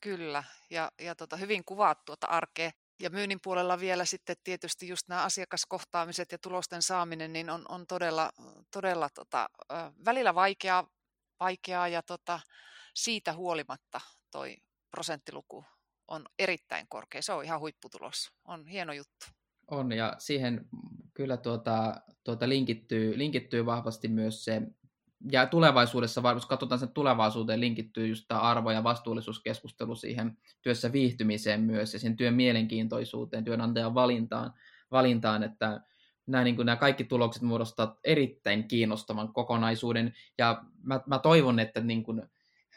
Kyllä, 0.00 0.44
ja, 0.70 0.90
ja 1.02 1.14
tota, 1.14 1.36
hyvin 1.36 1.64
kuvaat 1.64 2.04
tuota 2.04 2.26
arkea. 2.26 2.70
Ja 3.02 3.10
myynnin 3.10 3.38
puolella 3.42 3.80
vielä 3.80 4.04
sitten 4.04 4.36
tietysti 4.44 4.88
just 4.88 5.08
nämä 5.08 5.22
asiakaskohtaamiset 5.22 6.32
ja 6.32 6.38
tulosten 6.38 6.82
saaminen, 6.82 7.32
niin 7.32 7.50
on, 7.50 7.64
on 7.68 7.86
todella, 7.86 8.30
todella 8.72 9.08
tota, 9.14 9.48
välillä 10.04 10.34
vaikeaa, 10.34 10.86
vaikeaa 11.40 11.88
ja 11.88 12.02
tota, 12.02 12.40
siitä 12.94 13.32
huolimatta 13.32 14.00
toi 14.30 14.56
prosenttiluku 14.90 15.64
on 16.08 16.26
erittäin 16.38 16.86
korkea. 16.88 17.22
Se 17.22 17.32
on 17.32 17.44
ihan 17.44 17.60
huipputulos. 17.60 18.32
On 18.44 18.66
hieno 18.66 18.92
juttu. 18.92 19.26
On, 19.70 19.92
ja 19.92 20.14
siihen 20.18 20.66
kyllä 21.14 21.36
tuota, 21.36 21.94
tuota 22.24 22.48
linkittyy, 22.48 23.18
linkittyy 23.18 23.66
vahvasti 23.66 24.08
myös 24.08 24.44
se, 24.44 24.62
ja 25.32 25.46
tulevaisuudessa, 25.46 26.32
jos 26.34 26.46
katsotaan 26.46 26.78
sen 26.78 26.88
tulevaisuuteen, 26.88 27.60
linkittyy 27.60 28.06
just 28.06 28.24
tämä 28.28 28.40
arvo- 28.40 28.70
ja 28.70 28.84
vastuullisuuskeskustelu 28.84 29.94
siihen 29.94 30.38
työssä 30.62 30.92
viihtymiseen 30.92 31.60
myös, 31.60 31.92
ja 31.92 32.00
sen 32.00 32.16
työn 32.16 32.34
mielenkiintoisuuteen, 32.34 33.44
työnantajan 33.44 33.94
valintaan, 33.94 34.52
valintaan 34.90 35.42
että 35.42 35.80
nämä, 36.26 36.44
niin 36.44 36.56
kuin, 36.56 36.66
nämä 36.66 36.76
kaikki 36.76 37.04
tulokset 37.04 37.42
muodostavat 37.42 37.98
erittäin 38.04 38.68
kiinnostavan 38.68 39.32
kokonaisuuden, 39.32 40.14
ja 40.38 40.64
mä, 40.82 41.00
mä 41.06 41.18
toivon, 41.18 41.58
että 41.58 41.80
niin 41.80 42.02
kuin, 42.02 42.22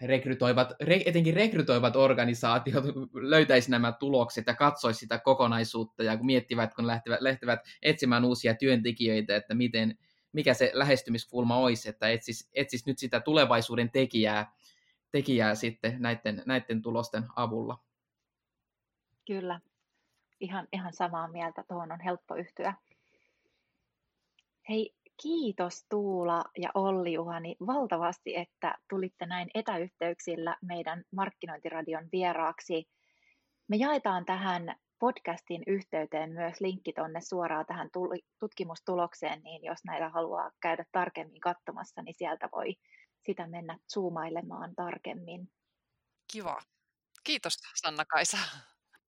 rekrytoivat, 0.02 0.74
re, 0.82 1.02
etenkin 1.06 1.34
rekrytoivat 1.34 1.96
organisaatiot 1.96 2.84
löytäisi 3.14 3.72
nämä 3.72 3.92
tulokset 3.92 4.48
ja 4.48 4.56
katsoisi 4.56 5.00
sitä 5.00 5.18
kokonaisuutta 5.18 6.04
ja 6.04 6.18
miettivät, 6.22 6.74
kun 6.74 6.88
lähtevät, 6.88 7.22
lähtevät 7.22 7.60
etsimään 7.82 8.26
uusia 8.26 8.56
työntekijöitä, 8.56 9.36
että 9.36 9.54
miten, 9.54 9.98
mikä 10.32 10.54
se 10.54 10.72
lähestymiskulma 10.74 11.58
olisi, 11.58 11.90
että 11.90 12.10
etsis, 12.10 12.50
etsis 12.54 12.86
nyt 12.86 12.98
sitä 13.00 13.20
tulevaisuuden 13.20 13.92
tekijää, 13.92 14.54
tekijää 15.12 15.56
sitten 15.56 15.96
näiden, 16.00 16.44
näiden 16.46 16.82
tulosten 16.82 17.24
avulla. 17.36 17.80
Kyllä, 19.28 19.60
ihan, 20.40 20.68
ihan 20.74 20.94
samaa 20.94 21.28
mieltä, 21.28 21.64
tuohon 21.68 21.92
on 21.92 22.02
helppo 22.02 22.36
yhtyä. 22.36 22.74
Hei, 24.70 24.96
Kiitos 25.24 25.86
Tuula 25.90 26.44
ja 26.58 26.70
Olli 26.74 27.14
Juhani 27.14 27.56
valtavasti, 27.68 28.36
että 28.38 28.78
tulitte 28.90 29.26
näin 29.26 29.50
etäyhteyksillä 29.54 30.58
meidän 30.62 31.04
markkinointiradion 31.12 32.10
vieraaksi. 32.12 32.90
Me 33.68 33.76
jaetaan 33.76 34.26
tähän 34.26 34.76
podcastin 35.00 35.64
yhteyteen 35.68 36.32
myös 36.32 36.62
linkki 36.62 36.94
tuonne 36.94 37.22
suoraan 37.22 37.66
tähän 37.66 37.90
tutkimustulokseen, 38.40 39.44
niin 39.44 39.64
jos 39.64 39.80
näitä 39.86 40.10
haluaa 40.10 40.52
käydä 40.62 40.86
tarkemmin 40.92 41.42
katsomassa, 41.42 42.02
niin 42.02 42.16
sieltä 42.18 42.50
voi 42.56 42.76
sitä 43.26 43.48
mennä 43.48 43.78
zoomailemaan 43.94 44.76
tarkemmin. 44.76 45.52
Kiva. 46.34 46.62
Kiitos 47.24 47.54
Sanna-Kaisa. 47.76 48.38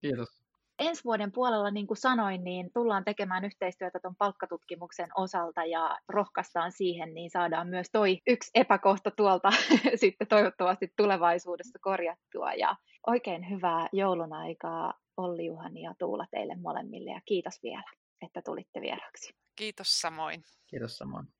Kiitos 0.00 0.45
ensi 0.78 1.04
vuoden 1.04 1.32
puolella, 1.32 1.70
niin 1.70 1.86
kuin 1.86 1.96
sanoin, 1.96 2.44
niin 2.44 2.70
tullaan 2.74 3.04
tekemään 3.04 3.44
yhteistyötä 3.44 3.98
tuon 4.00 4.16
palkkatutkimuksen 4.16 5.08
osalta 5.16 5.64
ja 5.64 5.98
rohkaistaan 6.08 6.72
siihen, 6.72 7.14
niin 7.14 7.30
saadaan 7.30 7.68
myös 7.68 7.86
toi 7.92 8.20
yksi 8.26 8.50
epäkohta 8.54 9.10
tuolta 9.10 9.50
sitten 10.00 10.26
toivottavasti 10.26 10.92
tulevaisuudessa 10.96 11.78
korjattua. 11.82 12.52
Ja 12.52 12.76
oikein 13.06 13.50
hyvää 13.50 13.88
joulun 13.92 14.32
aikaa 14.32 14.94
Olli, 15.16 15.46
Juhani 15.46 15.82
ja 15.82 15.94
Tuula 15.98 16.26
teille 16.30 16.56
molemmille 16.56 17.10
ja 17.10 17.20
kiitos 17.24 17.62
vielä, 17.62 17.90
että 18.22 18.42
tulitte 18.42 18.80
vieraksi. 18.80 19.34
Kiitos 19.56 20.00
samoin. 20.00 20.42
Kiitos 20.66 20.96
samoin. 20.96 21.26